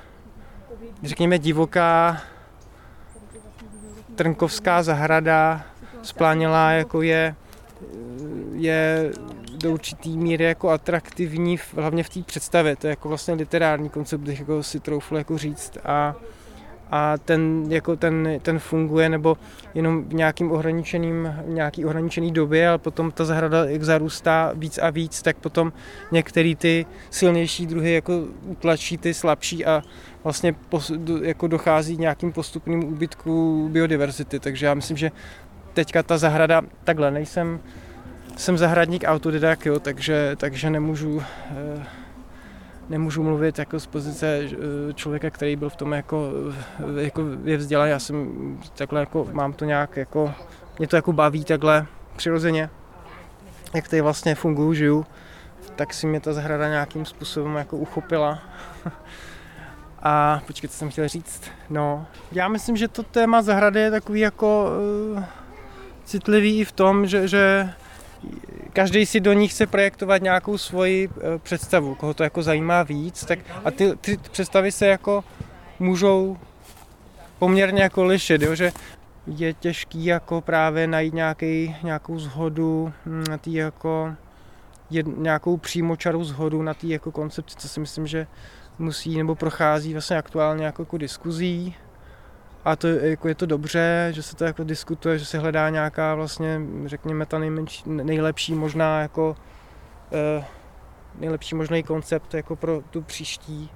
řekněme, 1.02 1.38
divoká 1.38 2.20
Trnkovská 4.14 4.82
zahrada 4.82 5.62
splánělá 6.02 6.70
jako 6.70 7.02
je, 7.02 7.34
je 8.52 9.12
do 9.62 9.72
určitý 9.72 10.16
míry 10.16 10.44
jako 10.44 10.70
atraktivní, 10.70 11.58
hlavně 11.76 12.02
v 12.02 12.08
té 12.08 12.22
představě. 12.22 12.76
To 12.76 12.86
je 12.86 12.90
jako 12.90 13.08
vlastně 13.08 13.34
literární 13.34 13.88
koncept, 13.88 14.20
bych 14.20 14.38
jako 14.38 14.62
si 14.62 14.80
troufl 14.80 15.16
jako 15.16 15.38
říct. 15.38 15.78
A 15.84 16.14
a 16.90 17.18
ten, 17.18 17.64
jako 17.68 17.96
ten, 17.96 18.38
ten 18.42 18.58
funguje 18.58 19.08
nebo 19.08 19.36
jenom 19.74 20.04
v 20.04 20.14
nějakým 20.14 20.52
ohraničeným, 20.52 21.34
nějaký 21.46 21.84
ohraničený 21.84 22.32
době, 22.32 22.68
ale 22.68 22.78
potom 22.78 23.10
ta 23.10 23.24
zahrada, 23.24 23.64
jak 23.64 23.82
zarůstá 23.82 24.52
víc 24.54 24.78
a 24.78 24.90
víc, 24.90 25.22
tak 25.22 25.36
potom 25.36 25.72
některé 26.12 26.54
ty 26.56 26.86
silnější 27.10 27.66
druhy 27.66 27.92
jako 27.92 28.24
utlačí 28.44 28.98
ty 28.98 29.14
slabší 29.14 29.64
a 29.64 29.82
vlastně 30.24 30.52
pos, 30.52 30.92
jako 31.22 31.46
dochází 31.46 31.96
k 31.96 32.00
nějakým 32.00 32.32
postupným 32.32 32.84
úbytku 32.84 33.68
biodiverzity. 33.72 34.40
Takže 34.40 34.66
já 34.66 34.74
myslím, 34.74 34.96
že 34.96 35.10
teďka 35.74 36.02
ta 36.02 36.18
zahrada, 36.18 36.62
takhle 36.84 37.10
nejsem, 37.10 37.60
jsem 38.36 38.58
zahradník 38.58 39.04
autodidak, 39.06 39.66
jo, 39.66 39.80
takže, 39.80 40.36
takže 40.36 40.70
nemůžu 40.70 41.22
eh, 41.50 41.86
nemůžu 42.88 43.22
mluvit 43.22 43.58
jako 43.58 43.80
z 43.80 43.86
pozice 43.86 44.40
eh, 44.42 44.92
člověka, 44.94 45.30
který 45.30 45.56
byl 45.56 45.70
v 45.70 45.76
tom 45.76 45.92
jako, 45.92 46.30
eh, 46.98 47.02
jako 47.02 47.22
je 47.44 47.56
vzdělaný. 47.56 47.90
Já 47.90 47.98
jsem 47.98 48.58
takhle 48.74 49.00
jako, 49.00 49.28
mám 49.32 49.52
to 49.52 49.64
nějak 49.64 49.96
jako, 49.96 50.34
mě 50.78 50.88
to 50.88 50.96
jako 50.96 51.12
baví 51.12 51.44
takhle 51.44 51.86
přirozeně, 52.16 52.70
jak 53.74 53.88
tady 53.88 54.00
vlastně 54.00 54.34
funguju, 54.34 54.74
žiju, 54.74 55.06
tak 55.76 55.94
si 55.94 56.06
mě 56.06 56.20
ta 56.20 56.32
zahrada 56.32 56.68
nějakým 56.68 57.04
způsobem 57.04 57.56
jako 57.56 57.76
uchopila. 57.76 58.38
A 60.02 60.42
počkejte, 60.46 60.72
co 60.72 60.78
jsem 60.78 60.90
chtěl 60.90 61.08
říct. 61.08 61.50
No, 61.70 62.06
já 62.32 62.48
myslím, 62.48 62.76
že 62.76 62.88
to 62.88 63.02
téma 63.02 63.42
zahrady 63.42 63.80
je 63.80 63.90
takový 63.90 64.20
jako 64.20 64.66
uh, 65.16 65.24
citlivý 66.04 66.60
i 66.60 66.64
v 66.64 66.72
tom, 66.72 67.06
že, 67.06 67.28
že 67.28 67.70
každý 68.72 69.06
si 69.06 69.20
do 69.20 69.32
ní 69.32 69.48
chce 69.48 69.66
projektovat 69.66 70.22
nějakou 70.22 70.58
svoji 70.58 71.08
eh, 71.08 71.38
představu, 71.38 71.94
koho 71.94 72.14
to 72.14 72.22
jako 72.22 72.42
zajímá 72.42 72.82
víc, 72.82 73.24
tak 73.24 73.38
a 73.64 73.70
ty, 73.70 73.96
ty 73.96 74.16
představy 74.16 74.72
se 74.72 74.86
jako 74.86 75.24
můžou 75.78 76.36
poměrně 77.38 77.82
jako 77.82 78.04
lišit, 78.04 78.42
jo, 78.42 78.54
že 78.54 78.72
je 79.26 79.52
těžký 79.52 80.04
jako 80.04 80.40
právě 80.40 80.86
najít 80.86 81.14
nějaký, 81.14 81.76
nějakou 81.82 82.18
zhodu 82.18 82.92
hm, 83.06 83.24
na 83.30 83.38
tý 83.38 83.54
jako 83.54 84.14
jed, 84.90 85.06
nějakou 85.18 85.56
přímočarou 85.56 86.24
zhodu 86.24 86.62
na 86.62 86.74
té 86.74 86.86
jako 86.86 87.12
koncepci, 87.12 87.56
co 87.58 87.68
si 87.68 87.80
myslím, 87.80 88.06
že 88.06 88.26
musí 88.78 89.18
nebo 89.18 89.34
prochází 89.34 89.92
vlastně 89.92 90.16
aktuálně 90.16 90.64
jako, 90.64 90.82
jako 90.82 90.98
diskuzí 90.98 91.74
a 92.64 92.76
to, 92.76 92.86
jako 92.86 93.28
je 93.28 93.34
to 93.34 93.46
dobře, 93.46 94.08
že 94.14 94.22
se 94.22 94.36
to 94.36 94.44
jako 94.44 94.64
diskutuje, 94.64 95.18
že 95.18 95.24
se 95.24 95.38
hledá 95.38 95.70
nějaká 95.70 96.14
vlastně, 96.14 96.60
řekněme, 96.86 97.26
ta 97.26 97.38
nejmenší, 97.38 97.82
nejlepší 97.86 98.54
možná 98.54 99.00
jako 99.00 99.36
eh, 100.12 100.44
nejlepší 101.18 101.54
možný 101.54 101.82
koncept 101.82 102.34
jako 102.34 102.56
pro 102.56 102.82
tu 102.90 103.02
příští, 103.02 103.70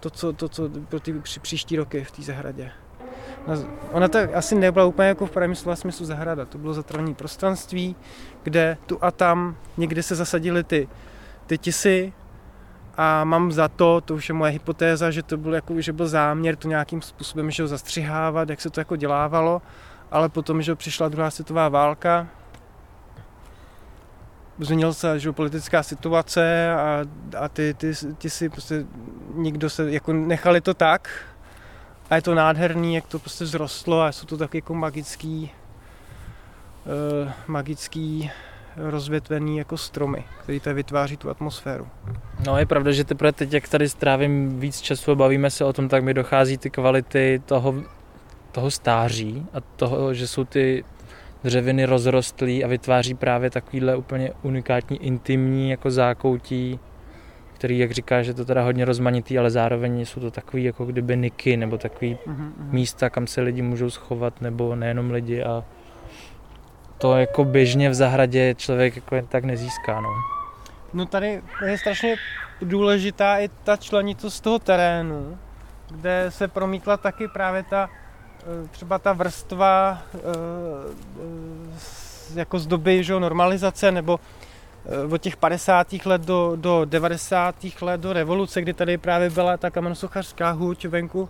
to, 0.00 0.10
co, 0.10 0.32
to, 0.32 0.48
co 0.48 0.70
pro 0.88 1.00
ty 1.00 1.14
příští 1.40 1.76
roky 1.76 2.04
v 2.04 2.10
té 2.10 2.22
zahradě. 2.22 2.72
Ona 3.92 4.08
to 4.08 4.18
asi 4.34 4.54
nebyla 4.54 4.84
úplně 4.84 5.08
jako 5.08 5.26
v 5.26 5.30
pravém 5.30 5.54
slova 5.54 5.76
smyslu 5.76 6.06
zahrada, 6.06 6.44
to 6.44 6.58
bylo 6.58 6.74
zatravní 6.74 7.14
prostranství, 7.14 7.96
kde 8.42 8.76
tu 8.86 8.98
a 9.00 9.10
tam 9.10 9.56
někde 9.76 10.02
se 10.02 10.14
zasadily 10.14 10.64
ty, 10.64 10.88
ty 11.46 11.58
tisy, 11.58 12.12
a 12.96 13.24
mám 13.24 13.52
za 13.52 13.68
to, 13.68 14.00
to 14.00 14.14
už 14.14 14.28
je 14.28 14.34
moje 14.34 14.52
hypotéza, 14.52 15.10
že 15.10 15.22
to 15.22 15.36
byl, 15.36 15.54
jako, 15.54 15.80
že 15.80 15.92
byl 15.92 16.08
záměr 16.08 16.56
to 16.56 16.68
nějakým 16.68 17.02
způsobem 17.02 17.50
že 17.50 17.62
ho 17.62 17.68
zastřihávat, 17.68 18.50
jak 18.50 18.60
se 18.60 18.70
to 18.70 18.80
jako 18.80 18.96
dělávalo, 18.96 19.62
ale 20.10 20.28
potom, 20.28 20.62
že 20.62 20.74
přišla 20.74 21.08
druhá 21.08 21.30
světová 21.30 21.68
válka, 21.68 22.28
změnila 24.58 24.92
se 24.92 25.18
že 25.20 25.32
politická 25.32 25.82
situace 25.82 26.74
a, 26.74 27.04
a 27.38 27.48
ty, 27.48 27.74
ty, 27.74 27.92
ty 28.18 28.30
si 28.30 28.48
prostě 28.48 28.86
nikdo 29.34 29.70
se, 29.70 29.92
jako 29.92 30.12
nechali 30.12 30.60
to 30.60 30.74
tak. 30.74 31.10
A 32.10 32.16
je 32.16 32.22
to 32.22 32.34
nádherný, 32.34 32.94
jak 32.94 33.06
to 33.06 33.18
prostě 33.18 33.44
vzrostlo 33.44 34.02
a 34.02 34.12
jsou 34.12 34.26
to 34.26 34.36
taky 34.36 34.58
jako 34.58 34.74
magický 34.74 35.50
uh, 37.24 37.32
magický 37.46 38.30
rozvětvený 38.76 39.58
jako 39.58 39.76
stromy, 39.76 40.24
který 40.42 40.60
tady 40.60 40.74
vytváří 40.74 41.16
tu 41.16 41.30
atmosféru. 41.30 41.86
No 42.46 42.58
je 42.58 42.66
pravda, 42.66 42.92
že 42.92 43.04
teprve 43.04 43.32
teď, 43.32 43.52
jak 43.52 43.68
tady 43.68 43.88
strávím 43.88 44.60
víc 44.60 44.80
času 44.80 45.12
a 45.12 45.14
bavíme 45.14 45.50
se 45.50 45.64
o 45.64 45.72
tom, 45.72 45.88
tak 45.88 46.04
mi 46.04 46.14
dochází 46.14 46.58
ty 46.58 46.70
kvality 46.70 47.42
toho, 47.46 47.74
toho 48.52 48.70
stáří 48.70 49.46
a 49.52 49.60
toho, 49.60 50.14
že 50.14 50.26
jsou 50.26 50.44
ty 50.44 50.84
dřeviny 51.44 51.84
rozrostlý 51.84 52.64
a 52.64 52.68
vytváří 52.68 53.14
právě 53.14 53.50
takovýhle 53.50 53.96
úplně 53.96 54.32
unikátní, 54.42 55.04
intimní 55.06 55.70
jako 55.70 55.90
zákoutí, 55.90 56.80
který, 57.54 57.78
jak 57.78 57.90
říká, 57.90 58.22
že 58.22 58.34
to 58.34 58.44
teda 58.44 58.62
hodně 58.62 58.84
rozmanitý, 58.84 59.38
ale 59.38 59.50
zároveň 59.50 60.04
jsou 60.04 60.20
to 60.20 60.30
takový 60.30 60.64
jako 60.64 60.84
kdyby 60.84 61.16
niky 61.16 61.56
nebo 61.56 61.78
takový 61.78 62.18
mm-hmm. 62.26 62.52
místa, 62.70 63.10
kam 63.10 63.26
se 63.26 63.40
lidi 63.40 63.62
můžou 63.62 63.90
schovat, 63.90 64.40
nebo 64.40 64.76
nejenom 64.76 65.10
lidi 65.10 65.42
a 65.42 65.64
to 67.04 67.16
jako 67.16 67.44
běžně 67.44 67.90
v 67.90 67.94
zahradě 67.94 68.54
člověk 68.54 68.96
jako 68.96 69.14
jen 69.14 69.26
tak 69.26 69.44
nezíská. 69.44 70.00
No. 70.00 70.08
no 70.94 71.06
tady 71.06 71.42
je 71.66 71.78
strašně 71.78 72.16
důležitá 72.62 73.38
i 73.38 73.48
ta 73.64 73.76
členitost 73.76 74.40
toho 74.40 74.58
terénu, 74.58 75.38
kde 75.90 76.26
se 76.28 76.48
promítla 76.48 76.96
taky 76.96 77.28
právě 77.28 77.62
ta 77.62 77.90
eh, 78.40 78.68
třeba 78.70 78.98
ta 78.98 79.12
vrstva 79.12 80.02
eh, 80.14 80.18
eh, 82.34 82.40
jako 82.40 82.58
z 82.58 82.66
doby 82.66 83.04
že, 83.04 83.20
normalizace 83.20 83.92
nebo 83.92 84.20
od 85.10 85.18
těch 85.18 85.36
50. 85.36 85.92
let 86.04 86.22
do, 86.22 86.52
do 86.56 86.84
90. 86.84 87.54
let 87.80 88.00
do 88.00 88.12
revoluce, 88.12 88.62
kdy 88.62 88.72
tady 88.72 88.98
právě 88.98 89.30
byla 89.30 89.56
ta 89.56 89.70
kamenosochařská 89.70 90.50
huť 90.50 90.84
venku, 90.84 91.28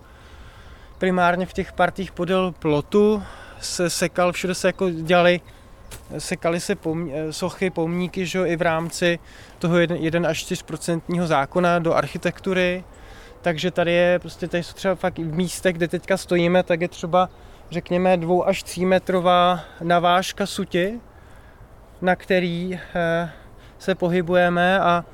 primárně 0.97 1.45
v 1.45 1.53
těch 1.53 1.73
partích 1.73 2.11
podél 2.11 2.51
plotu 2.51 3.23
se 3.59 3.89
sekal, 3.89 4.31
všude 4.31 4.55
se 4.55 4.67
jako 4.67 4.89
dělali 4.89 5.41
sekaly 6.17 6.59
se 6.59 6.75
pom, 6.75 7.11
sochy, 7.31 7.69
pomníky, 7.69 8.25
že 8.25 8.47
i 8.47 8.55
v 8.55 8.61
rámci 8.61 9.19
toho 9.59 9.77
1 9.77 10.29
až 10.29 10.45
4% 10.45 11.25
zákona 11.25 11.79
do 11.79 11.93
architektury. 11.93 12.83
Takže 13.41 13.71
tady 13.71 13.91
je 13.91 14.19
prostě 14.19 14.47
tady 14.47 14.63
jsou 14.63 14.73
třeba 14.73 14.95
fakt 14.95 15.19
v 15.19 15.33
místech, 15.33 15.75
kde 15.75 15.87
teďka 15.87 16.17
stojíme, 16.17 16.63
tak 16.63 16.81
je 16.81 16.87
třeba 16.87 17.29
řekněme 17.71 18.17
2 18.17 18.45
až 18.45 18.63
3 18.63 18.85
metrová 18.85 19.59
navážka 19.81 20.45
suti, 20.45 20.99
na 22.01 22.15
který 22.15 22.79
eh, 22.95 23.31
se 23.79 23.95
pohybujeme 23.95 24.79
a, 24.79 25.05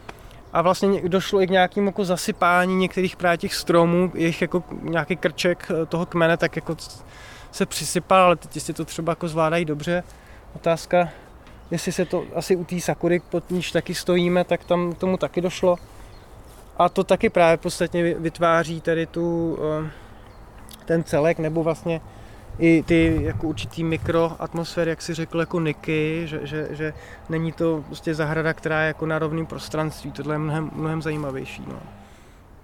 a 0.54 0.62
vlastně 0.62 1.10
došlo 1.10 1.42
i 1.42 1.48
k 1.48 1.50
nějakému 1.50 1.88
jako 1.88 2.06
zasypání 2.06 2.76
některých 2.76 3.16
právě 3.16 3.38
těch 3.38 3.56
stromů, 3.56 4.12
jejich 4.16 4.42
jako 4.42 4.64
nějaký 4.82 5.16
krček 5.16 5.72
eh, 5.72 5.86
toho 5.86 6.06
kmene, 6.06 6.38
tak 6.38 6.56
jako 6.56 6.76
se 7.52 7.66
přisypal, 7.66 8.24
ale 8.24 8.36
teď 8.36 8.64
si 8.64 8.74
to 8.74 8.86
třeba 8.86 9.12
jako 9.12 9.28
zvládají 9.28 9.66
dobře. 9.66 10.04
Otázka, 10.56 11.10
jestli 11.72 11.92
se 11.92 12.06
to 12.06 12.24
asi 12.36 12.56
u 12.56 12.64
té 12.64 12.80
sakury, 12.80 13.20
pod 13.20 13.52
níž 13.52 13.72
taky 13.72 13.96
stojíme, 13.96 14.44
tak 14.44 14.64
tam 14.64 14.94
tomu 14.94 15.18
taky 15.18 15.42
došlo. 15.42 15.78
A 16.78 16.90
to 16.90 17.04
taky 17.04 17.30
právě 17.30 17.58
podstatně 17.58 18.14
vytváří 18.14 18.82
tady 18.82 19.06
tu, 19.06 19.58
eh, 19.86 19.92
ten 20.86 21.04
celek, 21.04 21.40
nebo 21.40 21.64
vlastně 21.64 22.02
i 22.60 22.84
ty 22.84 23.20
jako 23.22 23.48
určitý 23.48 23.84
mikroatmosféry, 23.84 24.90
jak 24.90 25.02
si 25.02 25.14
řekl, 25.14 25.40
jako 25.40 25.60
Niky, 25.60 26.22
že, 26.26 26.40
že, 26.44 26.68
že 26.72 26.94
není 27.30 27.52
to 27.52 27.84
prostě 27.88 28.16
zahrada, 28.16 28.54
která 28.54 28.82
je 28.82 28.88
jako 28.88 29.06
na 29.06 29.20
rovném 29.20 29.46
prostranství, 29.46 30.12
tohle 30.12 30.36
je 30.36 30.40
mnohem, 30.40 30.72
mnohem 30.74 31.02
zajímavější. 31.02 31.64
No. 31.68 31.80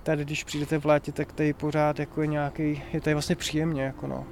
Tady, 0.03 0.25
když 0.25 0.43
přijdete 0.43 0.77
v 0.77 0.85
létě, 0.85 1.11
tak 1.11 1.31
tady 1.33 1.53
pořád 1.53 1.99
jako 1.99 2.21
je 2.21 2.27
nějaký, 2.27 2.83
je 2.93 3.01
tady 3.01 3.13
vlastně 3.13 3.35
příjemně, 3.35 3.83
jako 3.83 4.07
no. 4.07 4.25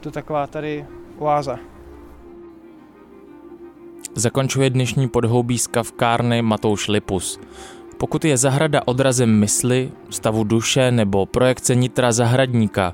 To 0.00 0.10
taková 0.10 0.46
tady 0.46 0.86
oáza. 1.18 1.58
Zakončuje 4.14 4.70
dnešní 4.70 5.08
podhoubí 5.08 5.58
z 5.58 5.66
kavkárny 5.66 6.42
Matouš 6.42 6.88
Lipus. 6.88 7.40
Pokud 7.98 8.24
je 8.24 8.36
zahrada 8.36 8.82
odrazem 8.84 9.38
mysli, 9.38 9.92
stavu 10.10 10.44
duše 10.44 10.90
nebo 10.90 11.26
projekce 11.26 11.74
nitra 11.74 12.12
zahradníka, 12.12 12.92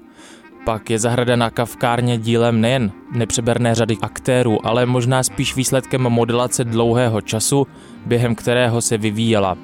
pak 0.65 0.91
je 0.91 0.99
zahrada 0.99 1.37
na 1.37 1.51
kavkárně 1.51 2.19
dílem 2.19 2.61
nejen 2.61 2.93
nepřeberné 3.13 3.75
řady 3.75 3.97
aktérů, 4.03 4.67
ale 4.67 4.87
možná 4.87 5.23
spíš 5.23 5.57
výsledkem 5.57 6.03
modelace 6.03 6.65
dlouhého 6.65 7.21
času, 7.21 7.67
během 8.07 8.35
kterého 8.35 8.81
se 8.81 8.99
vyvíjela. 8.99 9.59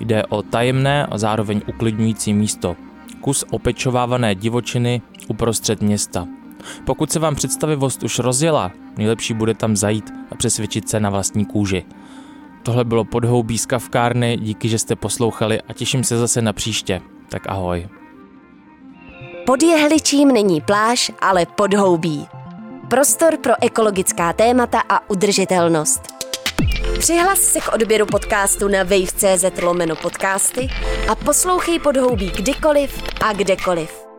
Jde 0.00 0.26
o 0.26 0.42
tajemné 0.42 1.06
a 1.06 1.18
zároveň 1.18 1.62
uklidňující 1.66 2.34
místo. 2.34 2.76
Kus 3.20 3.44
opečovávané 3.50 4.34
divočiny 4.34 5.02
uprostřed 5.28 5.82
města. 5.82 6.39
Pokud 6.84 7.12
se 7.12 7.18
vám 7.18 7.34
představivost 7.34 8.02
už 8.02 8.18
rozjela, 8.18 8.72
nejlepší 8.96 9.34
bude 9.34 9.54
tam 9.54 9.76
zajít 9.76 10.10
a 10.30 10.34
přesvědčit 10.34 10.88
se 10.88 11.00
na 11.00 11.10
vlastní 11.10 11.44
kůži. 11.44 11.84
Tohle 12.62 12.84
bylo 12.84 13.04
podhoubí 13.04 13.58
z 13.58 13.66
kavkárny, 13.66 14.36
díky, 14.36 14.68
že 14.68 14.78
jste 14.78 14.96
poslouchali 14.96 15.60
a 15.68 15.72
těším 15.72 16.04
se 16.04 16.18
zase 16.18 16.42
na 16.42 16.52
příště. 16.52 17.00
Tak 17.28 17.42
ahoj. 17.48 17.88
Pod 19.46 19.62
jehličím 19.62 20.28
není 20.28 20.60
pláž, 20.60 21.12
ale 21.20 21.46
podhoubí. 21.46 22.26
Prostor 22.88 23.36
pro 23.36 23.52
ekologická 23.60 24.32
témata 24.32 24.82
a 24.88 25.10
udržitelnost. 25.10 26.02
Přihlas 26.98 27.38
se 27.38 27.60
k 27.60 27.72
odběru 27.72 28.06
podcastu 28.06 28.68
na 28.68 28.82
wave.cz 28.82 29.62
lomeno 29.62 29.96
podcasty 29.96 30.68
a 31.08 31.14
poslouchej 31.14 31.78
podhoubí 31.78 32.30
kdykoliv 32.30 33.02
a 33.20 33.32
kdekoliv. 33.32 34.09